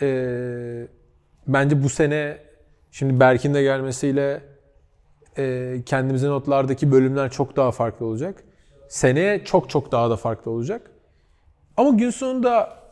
ee, 0.01 0.87
bence 1.47 1.83
bu 1.83 1.89
sene 1.89 2.39
şimdi 2.91 3.21
Berk'in 3.21 3.55
de 3.55 3.63
gelmesiyle 3.63 4.54
ee, 5.39 5.77
kendimize 5.87 6.29
notlardaki 6.29 6.93
bölümler 6.93 7.31
çok 7.31 7.57
daha 7.57 7.71
farklı 7.71 8.07
olacak. 8.07 8.45
Seneye 8.89 9.45
çok 9.45 9.71
çok 9.71 9.93
daha 9.93 10.11
da 10.11 10.17
farklı 10.17 10.51
olacak. 10.51 10.91
Ama 11.77 11.91
gün 11.91 12.11
sonunda 12.11 12.85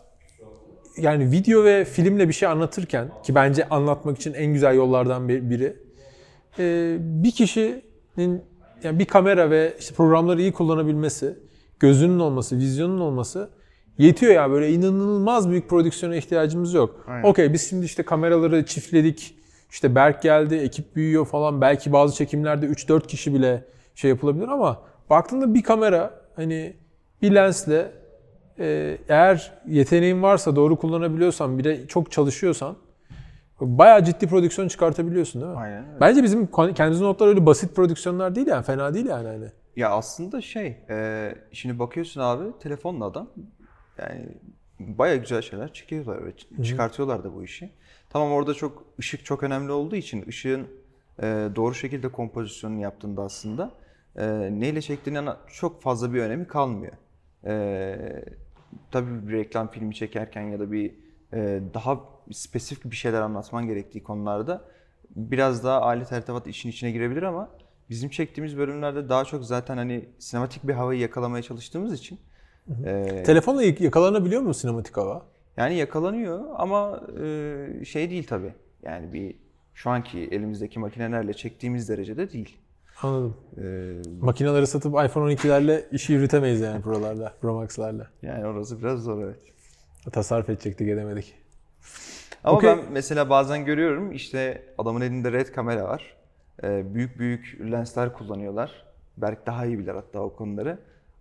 yani 0.96 1.30
video 1.30 1.64
ve 1.64 1.84
filmle 1.84 2.28
bir 2.28 2.32
şey 2.32 2.48
anlatırken 2.48 3.08
ki 3.22 3.34
bence 3.34 3.68
anlatmak 3.68 4.16
için 4.16 4.34
en 4.34 4.52
güzel 4.52 4.74
yollardan 4.76 5.28
bir- 5.28 5.50
biri 5.50 5.76
e, 6.58 6.96
bir 7.00 7.30
kişinin 7.30 8.42
yani 8.82 8.98
bir 8.98 9.04
kamera 9.04 9.50
ve 9.50 9.74
işte 9.78 9.94
programları 9.94 10.40
iyi 10.40 10.52
kullanabilmesi, 10.52 11.38
gözünün 11.80 12.18
olması, 12.18 12.56
vizyonun 12.56 13.00
olması 13.00 13.50
yetiyor 13.98 14.32
ya 14.32 14.50
böyle 14.50 14.70
inanılmaz 14.72 15.50
büyük 15.50 15.68
prodüksiyona 15.68 16.16
ihtiyacımız 16.16 16.74
yok. 16.74 17.04
Okey 17.24 17.52
biz 17.52 17.68
şimdi 17.70 17.84
işte 17.86 18.02
kameraları 18.02 18.66
çiftledik. 18.66 19.38
İşte 19.72 19.94
Berk 19.94 20.22
geldi, 20.22 20.54
ekip 20.54 20.96
büyüyor 20.96 21.26
falan. 21.26 21.60
Belki 21.60 21.92
bazı 21.92 22.14
çekimlerde 22.14 22.66
3-4 22.66 23.06
kişi 23.06 23.34
bile 23.34 23.64
şey 23.94 24.08
yapılabilir 24.10 24.48
ama 24.48 24.82
baktığında 25.10 25.54
bir 25.54 25.62
kamera 25.62 26.20
hani 26.36 26.76
bir 27.22 27.34
lensle 27.34 27.92
e, 28.58 28.98
eğer 29.08 29.52
yeteneğin 29.66 30.22
varsa, 30.22 30.56
doğru 30.56 30.76
kullanabiliyorsan, 30.76 31.58
bir 31.58 31.64
de 31.64 31.86
çok 31.86 32.12
çalışıyorsan 32.12 32.76
bayağı 33.60 34.04
ciddi 34.04 34.26
prodüksiyon 34.26 34.68
çıkartabiliyorsun 34.68 35.42
değil 35.42 35.52
mi? 35.52 35.58
Aynen 35.58 35.88
öyle. 35.88 36.00
Bence 36.00 36.22
bizim 36.22 36.46
kendimizin 36.52 37.04
notlar 37.04 37.28
öyle 37.28 37.46
basit 37.46 37.76
prodüksiyonlar 37.76 38.34
değil 38.34 38.46
yani. 38.46 38.64
Fena 38.64 38.94
değil 38.94 39.06
yani. 39.06 39.28
Hani. 39.28 39.46
Ya 39.76 39.90
aslında 39.90 40.40
şey, 40.40 40.76
e, 40.90 41.34
şimdi 41.52 41.78
bakıyorsun 41.78 42.20
abi 42.20 42.44
telefonla 42.60 43.04
adam 43.04 43.30
yani 43.98 44.28
baya 44.80 45.16
güzel 45.16 45.42
şeyler 45.42 45.72
çekiyorlar 45.72 46.26
ve 46.26 46.32
çıkartıyorlar 46.64 47.24
da 47.24 47.34
bu 47.34 47.44
işi. 47.44 47.70
Tamam 48.12 48.32
orada 48.32 48.54
çok 48.54 48.84
ışık 48.98 49.24
çok 49.24 49.42
önemli 49.42 49.72
olduğu 49.72 49.96
için 49.96 50.24
ışığın 50.28 50.68
e, 51.22 51.48
doğru 51.56 51.74
şekilde 51.74 52.08
kompozisyonunu 52.08 52.80
yaptığında 52.80 53.22
aslında 53.22 53.70
e, 54.16 54.26
neyle 54.50 54.82
çektiğinin 54.82 55.28
çok 55.52 55.82
fazla 55.82 56.14
bir 56.14 56.20
önemi 56.20 56.46
kalmıyor. 56.46 56.92
E, 57.44 58.24
tabii 58.90 59.28
bir 59.28 59.32
reklam 59.32 59.70
filmi 59.70 59.94
çekerken 59.94 60.42
ya 60.42 60.60
da 60.60 60.72
bir 60.72 60.94
e, 61.32 61.60
daha 61.74 62.00
spesifik 62.32 62.84
bir 62.90 62.96
şeyler 62.96 63.20
anlatman 63.20 63.66
gerektiği 63.66 64.02
konularda 64.02 64.64
biraz 65.16 65.64
daha 65.64 65.82
alet 65.82 66.12
ertebat 66.12 66.46
işin 66.46 66.68
içine 66.68 66.90
girebilir 66.90 67.22
ama 67.22 67.50
bizim 67.90 68.10
çektiğimiz 68.10 68.58
bölümlerde 68.58 69.08
daha 69.08 69.24
çok 69.24 69.44
zaten 69.44 69.76
hani 69.76 70.08
sinematik 70.18 70.68
bir 70.68 70.74
havayı 70.74 71.00
yakalamaya 71.00 71.42
çalıştığımız 71.42 71.92
için 71.92 72.18
e, 72.84 73.22
Telefonla 73.26 73.62
yak- 73.62 73.80
yakalanabiliyor 73.80 74.42
mu 74.42 74.54
sinematik 74.54 74.96
hava? 74.96 75.22
Yani 75.56 75.74
yakalanıyor 75.74 76.44
ama 76.56 77.00
e, 77.24 77.84
şey 77.84 78.10
değil 78.10 78.26
tabii. 78.26 78.54
Yani 78.82 79.12
bir 79.12 79.34
şu 79.74 79.90
anki 79.90 80.18
elimizdeki 80.18 80.78
makinelerle 80.78 81.34
çektiğimiz 81.34 81.88
derecede 81.88 82.32
değil. 82.32 82.58
Anladım. 83.02 83.36
E, 83.58 83.62
Makineleri 84.20 84.66
satıp 84.66 84.92
iPhone 84.92 85.32
12'lerle 85.34 85.82
işi 85.92 86.12
yürütemeyiz 86.12 86.60
yani 86.60 86.82
Pro'larda, 86.82 87.32
Pro 87.40 87.54
Max'larla. 87.54 88.06
yani 88.22 88.46
orası 88.46 88.78
biraz 88.82 89.02
zor 89.02 89.24
evet. 89.24 89.38
Tasarruf 90.12 90.50
edecektik 90.50 90.88
edemedik. 90.88 91.34
Ama 92.44 92.56
Okey. 92.56 92.70
ben 92.70 92.78
mesela 92.92 93.30
bazen 93.30 93.64
görüyorum 93.64 94.12
işte 94.12 94.62
adamın 94.78 95.00
elinde 95.00 95.32
red 95.32 95.46
kamera 95.46 95.84
var. 95.84 96.16
Ee, 96.62 96.94
büyük 96.94 97.18
büyük 97.18 97.58
lensler 97.72 98.12
kullanıyorlar. 98.12 98.84
Berk 99.16 99.46
daha 99.46 99.66
iyi 99.66 99.78
bilir 99.78 99.94
hatta 99.94 100.20
o 100.20 100.36
konuları. 100.36 100.78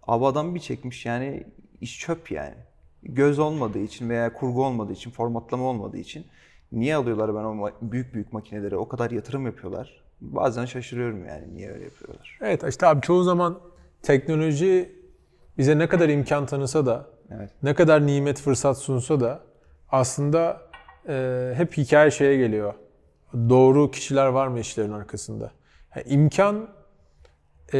Abi 0.08 0.26
adam 0.26 0.56
bir 0.56 0.60
çekmiş 0.60 1.06
yani 1.06 1.44
iş 1.82 2.00
çöp 2.00 2.32
yani. 2.32 2.56
Göz 3.04 3.40
olmadığı 3.40 3.80
için 3.80 4.10
veya 4.10 4.34
kurgu 4.34 4.66
olmadığı 4.66 4.94
için, 4.94 5.12
formatlama 5.12 5.64
olmadığı 5.64 5.98
için 5.98 6.26
niye 6.72 6.96
alıyorlar 6.96 7.36
ben 7.36 7.44
o 7.44 7.72
büyük 7.82 8.14
büyük 8.14 8.34
makineleri 8.34 8.78
o 8.78 8.88
kadar 8.88 9.12
yatırım 9.12 9.46
yapıyorlar. 9.46 10.04
Bazen 10.22 10.66
şaşırıyorum 10.66 11.26
yani 11.26 11.56
niye 11.56 11.72
öyle 11.72 11.84
yapıyorlar. 11.84 12.38
Evet 12.42 12.64
işte 12.70 12.88
abi 12.88 13.02
çoğu 13.02 13.24
zaman 13.24 13.60
teknoloji 14.02 14.96
bize 15.58 15.78
ne 15.78 15.88
kadar 15.90 16.10
imkan 16.10 16.46
tanısa 16.46 16.86
da, 16.86 17.08
Evet. 17.36 17.50
ne 17.64 17.74
kadar 17.74 18.08
nimet 18.08 18.40
fırsat 18.40 18.78
sunsa 18.78 19.20
da 19.20 19.44
aslında 19.90 20.62
e, 21.08 21.54
hep 21.56 21.78
hikaye 21.78 22.12
şeye 22.12 22.38
geliyor. 22.38 22.74
Doğru 23.34 23.92
kişiler 23.92 24.28
var 24.28 24.48
mı 24.48 24.60
işlerin 24.60 24.92
arkasında? 24.92 25.52
Yani 25.96 26.08
imkan 26.08 26.70
e, 27.74 27.78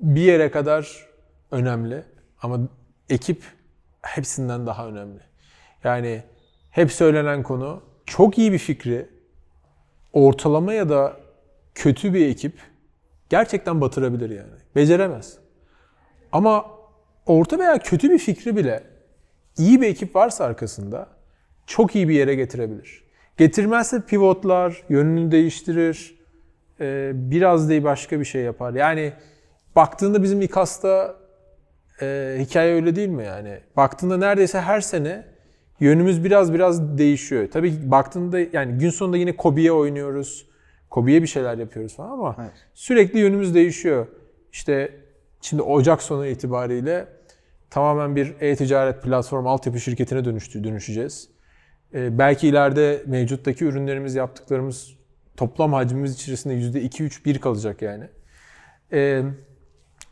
bir 0.00 0.20
yere 0.20 0.50
kadar 0.50 1.06
önemli 1.50 2.04
ama 2.42 2.60
ekip 3.08 3.42
hepsinden 4.04 4.66
daha 4.66 4.88
önemli. 4.88 5.20
Yani 5.84 6.22
hep 6.70 6.92
söylenen 6.92 7.42
konu 7.42 7.82
çok 8.06 8.38
iyi 8.38 8.52
bir 8.52 8.58
fikri 8.58 9.08
ortalama 10.12 10.74
ya 10.74 10.88
da 10.88 11.16
kötü 11.74 12.14
bir 12.14 12.28
ekip 12.28 12.54
gerçekten 13.28 13.80
batırabilir 13.80 14.30
yani. 14.30 14.52
Beceremez. 14.76 15.38
Ama 16.32 16.66
orta 17.26 17.58
veya 17.58 17.78
kötü 17.78 18.10
bir 18.10 18.18
fikri 18.18 18.56
bile 18.56 18.82
iyi 19.58 19.80
bir 19.80 19.86
ekip 19.86 20.16
varsa 20.16 20.44
arkasında 20.44 21.08
çok 21.66 21.96
iyi 21.96 22.08
bir 22.08 22.14
yere 22.14 22.34
getirebilir. 22.34 23.04
Getirmezse 23.36 24.00
pivotlar, 24.00 24.82
yönünü 24.88 25.30
değiştirir, 25.30 26.18
e, 26.80 27.10
biraz 27.14 27.68
değil 27.68 27.84
başka 27.84 28.20
bir 28.20 28.24
şey 28.24 28.42
yapar. 28.42 28.74
Yani 28.74 29.12
baktığında 29.76 30.22
bizim 30.22 30.42
İKAS'ta 30.42 31.16
e, 32.02 32.36
hikaye 32.40 32.74
öyle 32.74 32.96
değil 32.96 33.08
mi 33.08 33.24
yani? 33.24 33.60
Baktığında 33.76 34.16
neredeyse 34.16 34.60
her 34.60 34.80
sene 34.80 35.24
yönümüz 35.80 36.24
biraz 36.24 36.54
biraz 36.54 36.98
değişiyor. 36.98 37.48
Tabii 37.52 37.70
ki 37.70 37.90
baktığında 37.90 38.38
yani 38.52 38.78
gün 38.78 38.90
sonunda 38.90 39.16
yine 39.16 39.36
Kobi'ye 39.36 39.72
oynuyoruz. 39.72 40.46
Kobi'ye 40.90 41.22
bir 41.22 41.26
şeyler 41.26 41.58
yapıyoruz 41.58 41.96
falan 41.96 42.10
ama 42.10 42.36
Evet. 42.40 42.52
sürekli 42.74 43.18
yönümüz 43.18 43.54
değişiyor. 43.54 44.06
İşte 44.52 44.92
şimdi 45.40 45.62
Ocak 45.62 46.02
sonu 46.02 46.26
itibariyle 46.26 47.06
tamamen 47.70 48.16
bir 48.16 48.34
e-ticaret 48.40 49.02
platform 49.02 49.46
altyapı 49.46 49.80
şirketine 49.80 50.24
dönüştü, 50.24 50.64
dönüşeceğiz. 50.64 51.28
Ee, 51.94 52.18
belki 52.18 52.48
ileride 52.48 53.02
mevcuttaki 53.06 53.64
ürünlerimiz, 53.64 54.14
yaptıklarımız 54.14 54.94
toplam 55.36 55.72
hacmimiz 55.72 56.14
içerisinde 56.14 56.54
%2-3-1 56.54 57.38
kalacak 57.38 57.82
yani. 57.82 58.04
Ee, 58.92 59.22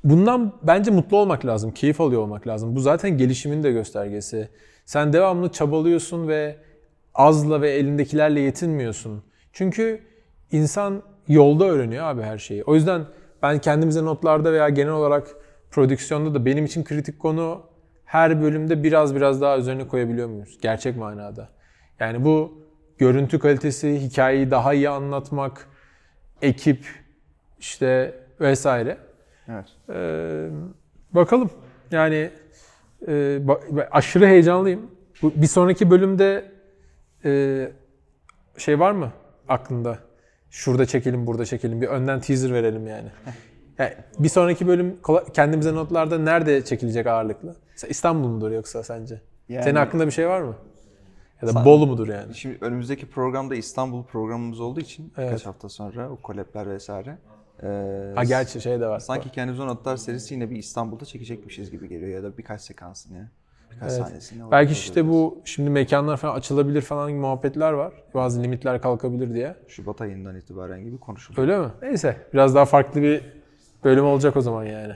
bundan 0.04 0.52
bence 0.62 0.90
mutlu 0.90 1.16
olmak 1.16 1.47
lazım, 1.47 1.71
keyif 1.71 2.00
alıyor 2.00 2.23
olmak 2.23 2.47
lazım. 2.47 2.76
Bu 2.76 2.80
zaten 2.80 3.18
gelişimin 3.18 3.62
de 3.62 3.73
göstergesi. 3.73 4.49
Sen 4.87 5.12
devamlı 5.12 5.52
çabalıyorsun 5.52 6.28
ve 6.28 6.56
azla 7.14 7.61
ve 7.61 7.71
elindekilerle 7.71 8.40
yetinmiyorsun. 8.40 9.23
Çünkü 9.52 10.00
insan 10.52 11.02
yolda 11.28 11.64
öğreniyor 11.64 12.04
abi 12.04 12.23
her 12.23 12.38
şeyi. 12.38 12.64
O 12.64 12.75
yüzden 12.75 13.04
ben 13.42 13.59
kendimize 13.59 14.04
notlarda 14.04 14.52
veya 14.52 14.68
genel 14.68 14.92
olarak 14.92 15.28
prodüksiyonda 15.71 16.35
da 16.35 16.44
benim 16.44 16.64
için 16.64 16.85
kritik 16.85 17.18
konu 17.18 17.62
her 18.04 18.42
bölümde 18.42 18.82
biraz 18.82 19.14
biraz 19.14 19.40
daha 19.40 19.59
üzerine 19.59 19.88
koyabiliyor 19.88 20.28
muyuz? 20.28 20.59
Gerçek 20.62 20.97
manada. 20.97 21.49
Yani 22.00 22.25
bu 22.25 22.62
görüntü 22.99 23.38
kalitesi, 23.38 24.00
hikayeyi 24.00 24.50
daha 24.50 24.75
iyi 24.75 24.88
anlatmak, 24.88 25.68
ekip 26.42 26.87
işte 27.59 28.14
vesaire. 28.40 28.99
Evet. 29.49 29.66
Ee, 29.90 30.49
bakalım. 31.12 31.50
Yani 31.90 32.30
e, 33.08 33.40
aşırı 33.90 34.26
heyecanlıyım. 34.26 34.90
Bu, 35.22 35.32
bir 35.37 35.46
sonraki 35.46 35.90
bölümde 35.90 36.52
e, 37.25 37.72
şey 38.58 38.80
var 38.80 38.92
mı 38.92 39.12
aklında? 39.49 39.99
Şurada 40.50 40.87
çekelim, 40.87 41.26
burada 41.26 41.44
çekelim. 41.44 41.80
Bir 41.80 41.88
önden 41.88 42.20
teaser 42.20 42.52
verelim 42.52 42.87
yani. 42.87 43.08
Yani 43.78 43.94
bir 44.18 44.28
sonraki 44.28 44.66
bölüm 44.66 44.96
kendimize 45.34 45.75
notlarda 45.75 46.18
nerede 46.18 46.64
çekilecek 46.64 47.06
ağırlıklı? 47.06 47.56
İstanbul 47.88 48.28
mudur 48.28 48.50
yoksa 48.50 48.82
sence? 48.82 49.20
Yani- 49.49 49.64
Senin 49.64 49.75
aklında 49.75 50.06
bir 50.06 50.11
şey 50.11 50.28
var 50.28 50.40
mı? 50.40 50.54
Ya 51.42 51.49
da 51.49 51.52
Sen- 51.52 51.64
Bolu 51.64 51.87
mudur 51.87 52.08
yani? 52.08 52.34
Şimdi 52.34 52.58
önümüzdeki 52.61 53.11
programda 53.11 53.54
İstanbul 53.54 54.04
programımız 54.04 54.61
olduğu 54.61 54.80
için 54.80 55.12
Evet. 55.16 55.28
birkaç 55.28 55.46
hafta 55.46 55.68
sonra 55.68 56.11
o 56.11 56.16
kolepler 56.16 56.70
vesaire. 56.70 57.18
Ee, 57.62 58.12
Ha 58.14 58.25
gerçi 58.25 58.61
şey 58.61 58.81
de 58.81 58.87
var. 58.87 59.00
Sanki 59.00 59.31
kendimize 59.31 59.66
notlar 59.66 59.97
serisi 59.97 60.35
yine 60.35 60.50
bir 60.50 60.57
İstanbul'da 60.57 61.04
çekecekmişiz 61.04 61.71
gibi 61.71 61.88
geliyor 61.88 62.11
ya 62.11 62.23
da 62.23 62.38
birkaç 62.38 62.61
sekansını, 62.61 63.31
birkaç 63.71 63.92
Evet. 63.92 64.02
sahnesini. 64.07 64.50
Belki 64.50 64.73
işte 64.73 65.09
bu 65.09 65.42
şimdi 65.45 65.71
mekanlar 65.71 66.16
falan 66.16 66.35
açılabilir 66.35 66.81
falan 66.81 67.11
gibi 67.11 67.21
muhabbetler 67.21 67.73
var. 67.73 67.92
Bazı 68.14 68.42
limitler 68.42 68.83
kalkabilir 68.83 69.35
diye. 69.35 69.57
Şubat 69.69 70.00
ayından 70.00 70.37
itibaren 70.37 70.85
gibi 70.85 70.99
konuşulur. 70.99 71.38
Öyle 71.38 71.59
mi? 71.59 71.69
Neyse. 71.83 72.16
Biraz 72.33 72.54
daha 72.54 72.64
farklı 72.64 73.02
bir 73.02 73.25
bölüm 73.85 74.04
olacak 74.04 74.37
o 74.37 74.40
zaman 74.40 74.64
yani. 74.64 74.95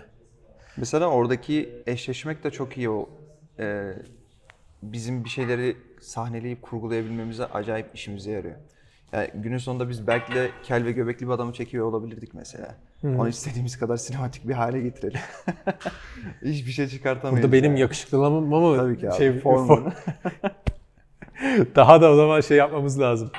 Mesela 0.76 1.06
oradaki 1.06 1.82
eşleşmek 1.86 2.44
de 2.44 2.50
çok 2.50 2.76
iyi 2.76 2.90
o. 2.90 3.08
Ee, 3.58 3.92
bizim 4.82 5.24
bir 5.24 5.28
şeyleri 5.28 5.76
sahneleyip 6.00 6.62
kurgulayabilmemize 6.62 7.44
acayip 7.44 7.86
işimize 7.94 8.30
yarıyor. 8.30 8.54
Yani 9.16 9.30
günün 9.34 9.58
sonunda 9.58 9.88
biz 9.88 10.06
Berk'le 10.06 10.50
kel 10.62 10.84
ve 10.84 10.92
göbekli 10.92 11.26
bir 11.26 11.32
adamı 11.32 11.52
çekiyor 11.52 11.86
olabilirdik 11.86 12.34
mesela. 12.34 12.74
Onu 13.04 13.28
istediğimiz 13.28 13.78
kadar 13.78 13.96
sinematik 13.96 14.48
bir 14.48 14.54
hale 14.54 14.80
getirelim. 14.80 15.20
Hiçbir 16.44 16.72
şey 16.72 16.88
çıkartamayız. 16.88 17.42
Burada 17.42 17.52
benim 17.52 17.70
yani. 17.70 17.80
yakışıklılığıma 17.80 18.60
mı 18.60 18.76
Tabii 18.76 18.98
ki 18.98 19.10
abi. 19.10 19.16
şey, 19.16 19.40
formu. 19.40 19.92
daha 21.76 22.00
da 22.00 22.12
o 22.12 22.16
zaman 22.16 22.40
şey 22.40 22.56
yapmamız 22.56 23.00
lazım. 23.00 23.30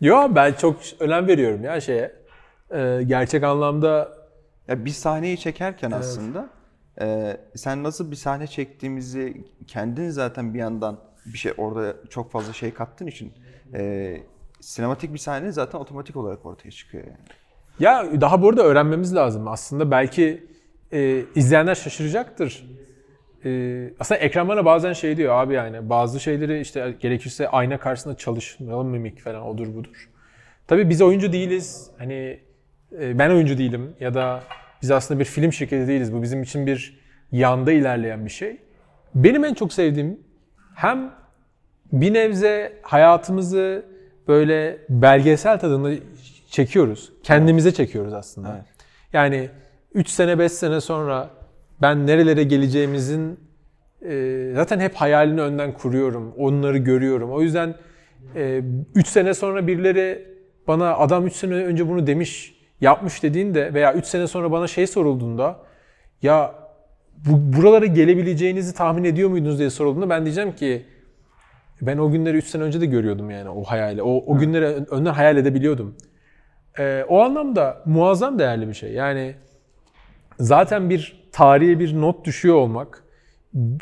Yo 0.00 0.28
ben 0.34 0.52
çok 0.52 0.76
önem 1.00 1.26
veriyorum 1.26 1.64
ya 1.64 1.80
şeye. 1.80 2.12
Ee, 2.70 3.00
gerçek 3.06 3.44
anlamda 3.44 4.16
Ya 4.68 4.84
bir 4.84 4.90
sahneyi 4.90 5.38
çekerken 5.38 5.90
aslında 5.90 6.50
e, 7.00 7.36
sen 7.54 7.82
nasıl 7.82 8.10
bir 8.10 8.16
sahne 8.16 8.46
çektiğimizi 8.46 9.44
kendin 9.66 10.10
zaten 10.10 10.54
bir 10.54 10.58
yandan 10.58 10.98
bir 11.26 11.38
şey 11.38 11.52
orada 11.56 11.94
çok 12.10 12.32
fazla 12.32 12.52
şey 12.52 12.74
kattığın 12.74 13.06
için 13.06 13.32
e, 13.74 14.16
sinematik 14.60 15.12
bir 15.12 15.18
sahne 15.18 15.52
zaten 15.52 15.78
otomatik 15.78 16.16
olarak 16.16 16.46
ortaya 16.46 16.70
çıkıyor 16.70 17.04
yani. 17.04 17.16
ya 17.80 18.20
daha 18.20 18.42
burada 18.42 18.62
öğrenmemiz 18.62 19.14
lazım. 19.14 19.48
Aslında 19.48 19.90
belki 19.90 20.46
e, 20.92 21.22
izleyenler 21.34 21.74
şaşıracaktır. 21.74 22.66
E, 23.44 23.90
aslında 24.00 24.20
ekran 24.20 24.48
bana 24.48 24.64
bazen 24.64 24.92
şey 24.92 25.16
diyor 25.16 25.34
abi 25.34 25.54
yani 25.54 25.90
bazı 25.90 26.20
şeyleri 26.20 26.60
işte 26.60 26.96
gerekirse 27.00 27.48
ayna 27.48 27.78
karşısında 27.78 28.16
çalışmayalım 28.16 28.88
mimik 28.88 29.20
falan 29.20 29.42
odur 29.42 29.74
budur. 29.74 30.10
Tabii 30.66 30.90
biz 30.90 31.02
oyuncu 31.02 31.32
değiliz. 31.32 31.90
Hani 31.98 32.40
e, 33.00 33.18
ben 33.18 33.30
oyuncu 33.30 33.58
değilim 33.58 33.96
ya 34.00 34.14
da 34.14 34.42
biz 34.82 34.90
aslında 34.90 35.20
bir 35.20 35.24
film 35.24 35.52
şirketi 35.52 35.88
değiliz. 35.88 36.12
Bu 36.12 36.22
bizim 36.22 36.42
için 36.42 36.66
bir 36.66 37.00
yanda 37.32 37.72
ilerleyen 37.72 38.24
bir 38.24 38.30
şey. 38.30 38.60
Benim 39.14 39.44
en 39.44 39.54
çok 39.54 39.72
sevdiğim 39.72 40.20
hem 40.74 41.14
bir 41.92 42.14
nebze 42.14 42.72
hayatımızı 42.82 43.86
böyle 44.28 44.78
belgesel 44.88 45.60
tadında 45.60 45.90
çekiyoruz. 46.50 47.12
Kendimize 47.22 47.72
çekiyoruz 47.72 48.12
aslında. 48.12 48.54
Evet. 48.54 48.66
Yani 49.12 49.50
3 49.94 50.08
sene 50.08 50.38
5 50.38 50.52
sene 50.52 50.80
sonra 50.80 51.30
ben 51.82 52.06
nerelere 52.06 52.42
geleceğimizin 52.42 53.40
e, 54.02 54.52
zaten 54.54 54.80
hep 54.80 54.94
hayalini 54.94 55.40
önden 55.40 55.72
kuruyorum. 55.72 56.34
Onları 56.38 56.78
görüyorum. 56.78 57.32
O 57.32 57.42
yüzden 57.42 57.74
3 58.94 59.06
sene 59.06 59.34
sonra 59.34 59.66
birileri 59.66 60.28
bana 60.68 60.96
adam 60.96 61.26
3 61.26 61.32
sene 61.32 61.54
önce 61.54 61.88
bunu 61.88 62.06
demiş, 62.06 62.54
yapmış 62.80 63.22
dediğinde 63.22 63.74
veya 63.74 63.94
3 63.94 64.04
sene 64.04 64.26
sonra 64.26 64.52
bana 64.52 64.66
şey 64.66 64.86
sorulduğunda 64.86 65.60
ya 66.22 66.54
bu, 67.16 67.56
buralara 67.56 67.86
gelebileceğinizi 67.86 68.74
tahmin 68.74 69.04
ediyor 69.04 69.30
muydunuz 69.30 69.58
diye 69.58 69.70
sorulduğunda 69.70 70.10
ben 70.10 70.24
diyeceğim 70.24 70.52
ki 70.52 70.86
ben 71.82 71.98
o 71.98 72.10
günleri 72.10 72.36
3 72.36 72.46
sene 72.46 72.62
önce 72.62 72.80
de 72.80 72.86
görüyordum 72.86 73.30
yani 73.30 73.48
o 73.50 73.62
hayali. 73.64 74.02
O, 74.02 74.10
o 74.26 74.38
günleri 74.38 74.64
ön- 74.66 74.86
önden 74.90 75.12
hayal 75.12 75.36
edebiliyordum. 75.36 75.96
Ee, 76.78 77.04
o 77.08 77.20
anlamda 77.22 77.82
muazzam 77.86 78.38
değerli 78.38 78.68
bir 78.68 78.74
şey. 78.74 78.92
Yani 78.92 79.34
zaten 80.40 80.90
bir 80.90 81.28
tarihe 81.32 81.78
bir 81.78 82.00
not 82.00 82.24
düşüyor 82.24 82.54
olmak, 82.56 83.04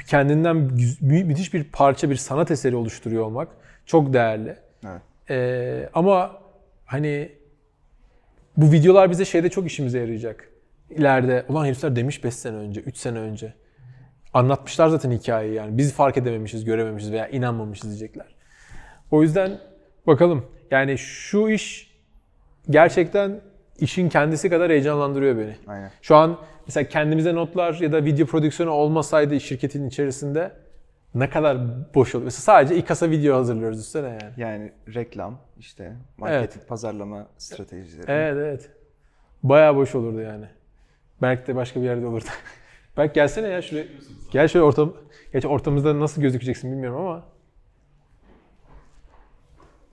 kendinden 0.09 0.57
mü- 0.57 1.25
müthiş 1.25 1.55
bir 1.55 1.65
parça, 1.65 2.11
bir 2.11 2.17
sanat 2.17 2.51
eseri 2.51 2.77
oluşturuyor 2.77 3.25
olmak 3.25 3.49
çok 3.87 4.13
değerli. 4.13 4.57
Evet. 4.87 5.03
Ee, 5.31 5.89
ama 5.95 6.37
hani 6.85 7.33
bu 8.57 8.73
videolar 8.73 9.11
bize 9.11 9.25
şeyde 9.25 9.49
çok 9.49 9.67
işimize 9.67 9.99
yarayacak. 9.99 10.49
İleride 10.91 11.45
ulan 11.49 11.65
herifler 11.67 11.97
demiş 11.97 12.25
5 12.25 12.35
sene 12.35 12.57
önce, 12.57 12.81
3 12.81 12.97
sene 12.97 13.19
önce. 13.19 13.55
Anlatmışlar 14.35 14.89
zaten 14.89 15.11
hikayeyi 15.11 15.55
yani. 15.55 15.79
Biz 15.79 15.93
fark 15.93 16.17
edememişiz, 16.17 16.65
görememişiz 16.65 17.13
veya 17.13 17.29
inanmamışız 17.29 17.91
diyecekler. 17.91 18.35
O 19.11 19.23
yüzden 19.23 19.59
bakalım. 20.07 20.47
Yani 20.71 20.99
şu 20.99 21.49
iş 21.49 21.95
gerçekten 22.71 23.41
işin 23.79 24.09
kendisi 24.09 24.51
kadar 24.51 24.71
heyecanlandırıyor 24.71 25.39
beni. 25.39 25.57
Aynen. 25.67 25.91
Şu 26.03 26.17
an 26.17 26.39
mesela 26.67 26.89
kendimize 26.89 27.35
notlar 27.35 27.75
ya 27.75 27.93
da 27.93 28.05
video 28.05 28.27
prodüksiyonu 28.27 28.73
olmasaydı 28.73 29.41
şirketin 29.41 29.89
içerisinde 29.89 30.53
ne 31.15 31.31
kadar 31.31 31.59
boş 31.95 32.15
olur. 32.15 32.25
Mesela 32.25 32.41
sadece 32.43 32.77
İKAS'a 32.77 33.11
video 33.11 33.37
hazırlıyoruz 33.37 33.81
üstüne 33.81 34.09
yani. 34.09 34.33
Yani 34.37 34.73
reklam, 34.95 35.39
işte 35.59 35.93
marketing, 36.19 36.67
pazarlama 36.67 37.27
stratejileri. 37.39 38.11
Evet 38.11 38.37
evet. 38.37 38.71
Bayağı 39.43 39.77
boş 39.77 39.95
olurdu 39.95 40.21
yani. 40.21 40.47
Berk 41.23 41.47
de 41.47 41.57
başka 41.57 41.81
bir 41.81 41.85
yerde 41.85 42.07
olurdu. 42.07 42.25
Berk 42.97 43.15
gelsene 43.15 43.49
ya 43.49 43.63
şuraya. 43.63 43.87
Gel 44.31 44.49
şöyle 44.49 44.65
ortam. 44.65 44.95
Gerçi 45.33 45.49
ortamızda 45.49 46.01
nasıl 46.01 46.23
gözükeceksin 46.23 46.73
bilmiyorum 46.73 47.01
ama. 47.01 47.25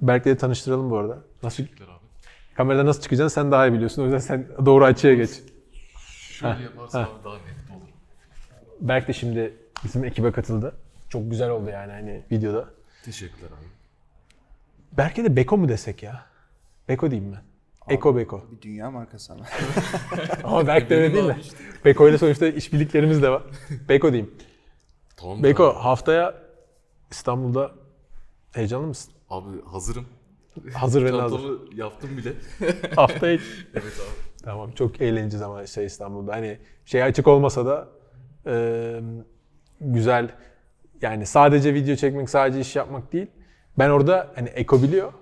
Berk'le 0.01 0.25
de 0.25 0.37
tanıştıralım 0.37 0.89
bu 0.91 0.97
arada. 0.97 1.19
Nasıl? 1.43 1.63
Kamerada 2.55 2.85
nasıl 2.85 3.01
çıkacaksın 3.01 3.41
sen 3.41 3.51
daha 3.51 3.67
iyi 3.67 3.73
biliyorsun. 3.73 4.01
O 4.01 4.05
yüzden 4.05 4.17
sen 4.19 4.47
doğru 4.65 4.85
açıya 4.85 5.13
geç. 5.13 5.41
Şöyle 6.07 6.63
yaparsan 6.63 7.03
abi 7.03 7.09
daha 7.23 7.33
net 7.33 7.71
olur. 7.71 7.87
Berk 8.81 9.07
de 9.07 9.13
şimdi 9.13 9.53
bizim 9.83 10.03
ekibe 10.03 10.31
katıldı. 10.31 10.75
Çok 11.09 11.31
güzel 11.31 11.49
oldu 11.49 11.69
yani 11.69 11.91
hani 11.91 12.23
videoda. 12.31 12.69
Teşekkürler 13.05 13.47
abi. 13.47 13.65
Berk'e 14.97 15.23
de 15.23 15.35
Beko 15.35 15.57
mu 15.57 15.69
desek 15.69 16.03
ya? 16.03 16.25
Beko 16.89 17.11
diyeyim 17.11 17.33
ben. 17.33 17.50
Eko 17.91 18.15
Beko. 18.15 18.41
Bir 18.51 18.61
dünya 18.61 18.91
markası 18.91 19.33
ama. 19.33 19.45
Ama 20.43 20.67
Berk 20.67 20.89
de 20.89 20.95
öyle 20.95 21.13
değil 21.13 21.25
mi? 21.25 21.37
işte. 21.41 21.57
Beko 21.85 22.09
ile 22.09 22.17
sonuçta 22.17 22.47
işbirliklerimiz 22.47 23.21
de 23.21 23.29
var. 23.29 23.43
Beko 23.89 24.11
diyeyim. 24.13 24.31
Tamam. 25.17 25.43
Beko 25.43 25.63
abi. 25.65 25.77
haftaya 25.79 26.35
İstanbul'da 27.11 27.71
heyecanlı 28.51 28.87
mısın? 28.87 29.13
Abi 29.29 29.61
hazırım. 29.65 30.05
Hazır 30.73 31.03
ve. 31.05 31.09
Çantamı 31.09 31.59
yaptım 31.75 32.09
bile. 32.17 32.33
Haftaya 32.95 33.33
evet 33.73 33.83
abi. 33.99 34.43
tamam 34.43 34.71
çok 34.71 35.01
eğleneceğiz 35.01 35.41
ama 35.41 35.67
şey 35.67 35.85
İstanbul'da. 35.85 36.33
Hani 36.33 36.57
şey 36.85 37.03
açık 37.03 37.27
olmasa 37.27 37.65
da 37.65 37.87
e, 38.47 39.01
güzel 39.81 40.29
yani 41.01 41.25
sadece 41.25 41.73
video 41.73 41.95
çekmek 41.95 42.29
sadece 42.29 42.59
iş 42.59 42.75
yapmak 42.75 43.13
değil. 43.13 43.27
Ben 43.79 43.89
orada 43.89 44.31
hani 44.35 44.49
Eko 44.49 44.83
biliyor. 44.83 45.13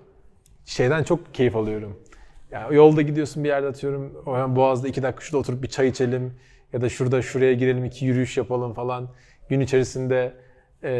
Şeyden 0.64 1.02
çok 1.04 1.34
keyif 1.34 1.56
alıyorum. 1.56 1.98
Yani 2.50 2.74
yolda 2.74 3.02
gidiyorsun 3.02 3.44
bir 3.44 3.48
yerde 3.48 3.66
atıyorum. 3.66 4.22
Boğaz'da 4.56 4.88
iki 4.88 5.02
dakika 5.02 5.24
şurada 5.24 5.38
oturup 5.38 5.62
bir 5.62 5.68
çay 5.68 5.88
içelim. 5.88 6.34
Ya 6.72 6.80
da 6.80 6.88
şurada 6.88 7.22
şuraya 7.22 7.52
girelim 7.52 7.84
iki 7.84 8.04
yürüyüş 8.04 8.36
yapalım 8.36 8.74
falan. 8.74 9.08
Gün 9.48 9.60
içerisinde 9.60 10.32
e, 10.84 10.90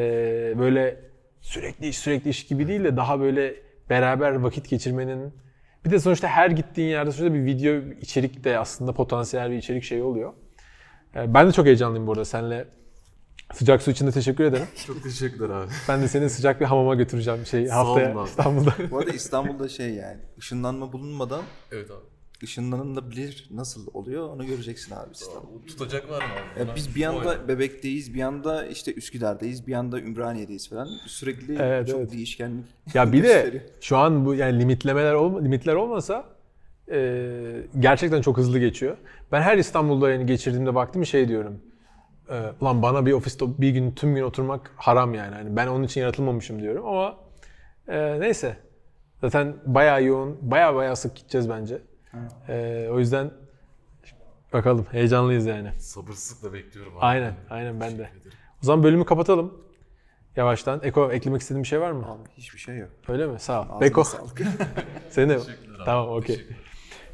böyle 0.58 1.00
sürekli 1.40 1.88
iş 1.88 1.98
sürekli 1.98 2.30
iş 2.30 2.46
gibi 2.46 2.68
değil 2.68 2.84
de 2.84 2.96
daha 2.96 3.20
böyle 3.20 3.54
beraber 3.90 4.32
vakit 4.32 4.68
geçirmenin 4.68 5.34
bir 5.84 5.90
de 5.90 5.98
sonuçta 5.98 6.28
her 6.28 6.50
gittiğin 6.50 6.88
yerde 6.88 7.12
sonuçta 7.12 7.34
bir 7.34 7.44
video 7.44 7.74
içerik 8.00 8.44
de 8.44 8.58
aslında 8.58 8.92
potansiyel 8.92 9.50
bir 9.50 9.56
içerik 9.56 9.84
şey 9.84 10.02
oluyor. 10.02 10.32
Ben 11.14 11.48
de 11.48 11.52
çok 11.52 11.66
heyecanlıyım 11.66 12.06
bu 12.06 12.12
arada. 12.12 12.64
Sıcak 13.54 13.82
su 13.82 13.90
için 13.90 14.06
de 14.06 14.10
teşekkür 14.12 14.44
ederim. 14.44 14.66
Çok 14.86 15.02
teşekkürler 15.02 15.48
abi. 15.50 15.70
Ben 15.88 16.02
de 16.02 16.08
seni 16.08 16.30
sıcak 16.30 16.60
bir 16.60 16.64
hamama 16.66 16.94
götüreceğim 16.94 17.46
şey 17.46 17.66
Sağ 17.66 17.82
olun 17.84 18.00
haftaya 18.00 18.18
abi. 18.20 18.28
İstanbul'da. 18.28 18.74
Bu 18.90 18.98
arada 18.98 19.10
İstanbul'da 19.10 19.68
şey 19.68 19.90
yani 19.94 20.16
ışınlanma 20.38 20.92
bulunmadan 20.92 21.42
Evet 21.72 21.90
abi. 21.90 22.04
ışınlanılabilir 22.44 23.48
nasıl 23.50 23.86
oluyor 23.94 24.28
onu 24.28 24.46
göreceksin 24.46 24.94
abi 24.94 25.12
İstanbul'da. 25.12 25.66
Tutacak 25.66 26.10
var 26.10 26.18
mı 26.22 26.28
abi? 26.56 26.68
Ya 26.68 26.76
biz 26.76 26.94
bir 26.94 27.00
yanda. 27.00 27.48
Bebek'teyiz, 27.48 28.14
bir 28.14 28.18
yanda 28.18 28.66
işte 28.66 28.94
Üsküdar'dayız, 28.94 29.66
bir 29.66 29.72
yanda 29.72 30.00
Ümraniye'deyiz 30.00 30.68
falan. 30.70 30.88
Sürekli 31.06 31.56
Evet, 31.62 31.88
çok 31.88 32.00
evet. 32.00 32.12
değişkenlik 32.12 32.64
Ya 32.94 33.12
bir 33.12 33.22
de 33.22 33.26
gösteriyor. 33.28 33.62
şu 33.80 33.96
an 33.96 34.26
bu 34.26 34.34
yani 34.34 34.60
limitlemeler 34.60 35.14
olma, 35.14 35.40
limitler 35.42 35.74
olmasa 35.74 36.24
e, 36.92 37.32
gerçekten 37.80 38.22
çok 38.22 38.36
hızlı 38.36 38.58
geçiyor. 38.58 38.96
Ben 39.32 39.42
her 39.42 39.58
İstanbul'da 39.58 40.10
yani 40.10 40.26
geçirdiğimde 40.26 40.74
baktım 40.74 41.06
şey 41.06 41.28
diyorum. 41.28 41.60
E, 42.30 42.52
Ulan 42.60 42.82
bana 42.82 43.06
bir 43.06 43.12
ofiste 43.12 43.44
bir 43.58 43.70
gün 43.70 43.92
tüm 43.92 44.14
gün 44.14 44.22
oturmak 44.22 44.70
haram 44.76 45.14
yani. 45.14 45.34
Hani 45.34 45.56
ben 45.56 45.66
onun 45.66 45.84
için 45.84 46.00
yaratılmamışım 46.00 46.62
diyorum 46.62 46.86
ama 46.86 47.16
e, 47.88 48.20
neyse. 48.20 48.56
Zaten 49.20 49.56
bayağı 49.66 50.04
yoğun, 50.04 50.38
bayağı 50.42 50.74
bayağı 50.74 50.96
sık 50.96 51.16
gideceğiz 51.16 51.50
bence. 51.50 51.78
E, 52.48 52.88
o 52.90 52.98
yüzden 52.98 53.30
Bakalım 54.52 54.86
heyecanlıyız 54.90 55.46
yani. 55.46 55.70
Sabırsızlıkla 55.78 56.52
bekliyorum 56.52 56.92
abi. 56.96 57.04
Aynen, 57.04 57.34
aynen 57.50 57.80
ben 57.80 57.98
de. 57.98 58.08
O 58.62 58.66
zaman 58.66 58.84
bölümü 58.84 59.04
kapatalım. 59.04 59.64
Yavaştan. 60.36 60.80
Eko 60.82 61.12
eklemek 61.12 61.40
istediğin 61.40 61.62
bir 61.62 61.68
şey 61.68 61.80
var 61.80 61.90
mı? 61.92 62.06
Abi 62.06 62.28
hiçbir 62.36 62.58
şey 62.58 62.76
yok. 62.76 62.88
Öyle 63.08 63.26
mi? 63.26 63.40
Sağ 63.40 63.62
ol. 63.62 63.80
Beko. 63.80 64.04
Senin 65.10 65.28
de. 65.28 65.38
Tamam, 65.84 66.08
okey. 66.08 66.46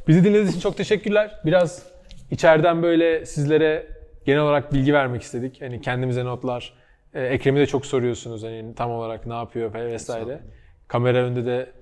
Bizi 0.08 0.24
dinlediğiniz 0.24 0.50
için 0.50 0.60
çok 0.60 0.76
teşekkürler. 0.76 1.40
Biraz 1.44 1.82
içeriden 2.30 2.82
böyle 2.82 3.26
sizlere 3.26 3.95
genel 4.26 4.40
olarak 4.40 4.72
bilgi 4.72 4.94
vermek 4.94 5.22
istedik. 5.22 5.62
Hani 5.62 5.80
kendimize 5.80 6.24
notlar. 6.24 6.74
Ee, 7.14 7.22
Ekrem'i 7.22 7.60
de 7.60 7.66
çok 7.66 7.86
soruyorsunuz 7.86 8.42
hani 8.42 8.74
tam 8.74 8.90
olarak 8.90 9.26
ne 9.26 9.34
yapıyor 9.34 9.74
ve 9.74 9.86
vesaire. 9.86 10.40
Kamera 10.88 11.18
önünde 11.18 11.46
de 11.46 11.72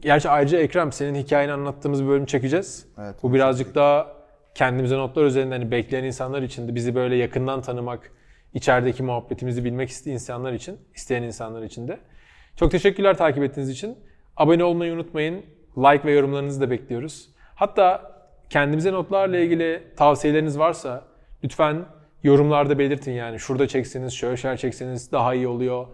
Gerçi 0.00 0.28
ayrıca 0.28 0.58
Ekrem 0.58 0.92
senin 0.92 1.14
hikayeni 1.14 1.52
anlattığımız 1.52 2.02
bir 2.04 2.08
bölüm 2.08 2.26
çekeceğiz. 2.26 2.86
Evet, 2.98 3.16
Bu 3.22 3.34
birazcık 3.34 3.74
daha 3.74 4.16
kendimize 4.54 4.96
notlar 4.96 5.24
üzerinden 5.24 5.58
hani 5.60 5.70
bekleyen 5.70 6.04
insanlar 6.04 6.42
için 6.42 6.68
de 6.68 6.74
bizi 6.74 6.94
böyle 6.94 7.16
yakından 7.16 7.62
tanımak, 7.62 8.12
içerideki 8.54 9.02
muhabbetimizi 9.02 9.64
bilmek 9.64 9.88
isteyen 9.88 10.14
insanlar 10.14 10.52
için, 10.52 10.78
isteyen 10.94 11.22
insanlar 11.22 11.62
için 11.62 11.88
de. 11.88 11.98
Çok 12.56 12.70
teşekkürler 12.70 13.16
takip 13.16 13.42
ettiğiniz 13.42 13.70
için. 13.70 13.98
Abone 14.36 14.64
olmayı 14.64 14.92
unutmayın. 14.92 15.42
Like 15.76 16.04
ve 16.04 16.12
yorumlarınızı 16.12 16.60
da 16.60 16.70
bekliyoruz. 16.70 17.28
Hatta 17.54 18.12
kendimize 18.50 18.92
notlarla 18.92 19.38
ilgili 19.38 19.82
tavsiyeleriniz 19.96 20.58
varsa 20.58 21.04
lütfen 21.44 21.84
yorumlarda 22.22 22.78
belirtin 22.78 23.12
yani. 23.12 23.38
Şurada 23.38 23.68
çekseniz, 23.68 24.12
şöyle 24.12 24.36
şeyler 24.36 24.56
çekseniz 24.56 25.12
daha 25.12 25.34
iyi 25.34 25.48
oluyor. 25.48 25.86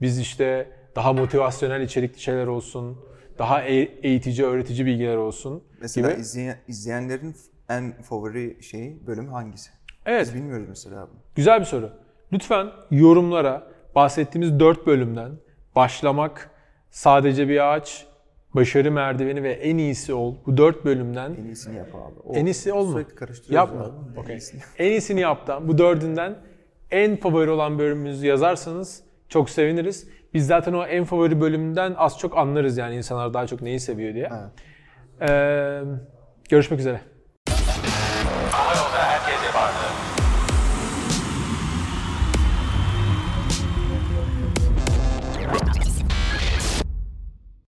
Biz 0.00 0.18
işte 0.18 0.70
daha 0.96 1.12
motivasyonel 1.12 1.80
içerikli 1.80 2.20
şeyler 2.20 2.46
olsun. 2.46 2.98
Daha 3.38 3.62
e- 3.62 3.98
eğitici, 4.02 4.46
öğretici 4.46 4.86
bilgiler 4.86 5.16
olsun. 5.16 5.64
Mesela 5.80 6.10
gibi. 6.10 6.20
izleyen, 6.20 6.58
izleyenlerin 6.68 7.36
en 7.68 8.02
favori 8.02 8.62
şeyi 8.62 9.06
bölüm 9.06 9.28
hangisi? 9.28 9.70
Evet. 10.06 10.26
Biz 10.26 10.34
bilmiyoruz 10.34 10.66
mesela 10.68 11.08
bunu. 11.10 11.20
Güzel 11.34 11.60
bir 11.60 11.64
soru. 11.64 11.92
Lütfen 12.32 12.70
yorumlara 12.90 13.68
bahsettiğimiz 13.94 14.60
4 14.60 14.86
bölümden 14.86 15.32
başlamak, 15.76 16.50
sadece 16.90 17.48
bir 17.48 17.72
ağaç, 17.74 18.06
başarı 18.54 18.92
merdiveni 18.92 19.42
ve 19.42 19.52
en 19.52 19.78
iyisi 19.78 20.14
ol. 20.14 20.34
Bu 20.46 20.56
4 20.56 20.84
bölümden 20.84 21.34
En 21.40 21.44
iyisini 21.44 21.76
yap 21.76 21.94
abi. 21.94 22.20
O- 22.24 22.34
en 22.34 22.46
iyisi 22.46 22.72
olma. 22.72 22.92
Sürekli 22.92 23.14
karıştırıyoruz 23.14 23.70
Yapma. 23.70 23.84
abi. 23.84 24.30
En 24.30 24.36
iyisini. 24.36 24.60
En 24.78 24.90
iyisini 24.90 25.24
bu 25.62 25.78
dördünden 25.78 26.36
en 26.90 27.16
favori 27.16 27.50
olan 27.50 27.78
bölümümüzü 27.78 28.26
yazarsanız 28.26 29.02
çok 29.28 29.50
seviniriz. 29.50 30.08
Biz 30.34 30.46
zaten 30.46 30.72
o 30.72 30.84
en 30.84 31.04
favori 31.04 31.40
bölümden 31.40 31.94
az 31.96 32.18
çok 32.18 32.38
anlarız 32.38 32.78
yani 32.78 32.96
insanlar 32.96 33.34
daha 33.34 33.46
çok 33.46 33.62
neyi 33.62 33.80
seviyor 33.80 34.14
diye. 34.14 34.30
Evet. 34.32 35.30
Ee, 35.30 35.82
görüşmek 36.50 36.80
üzere. 36.80 37.00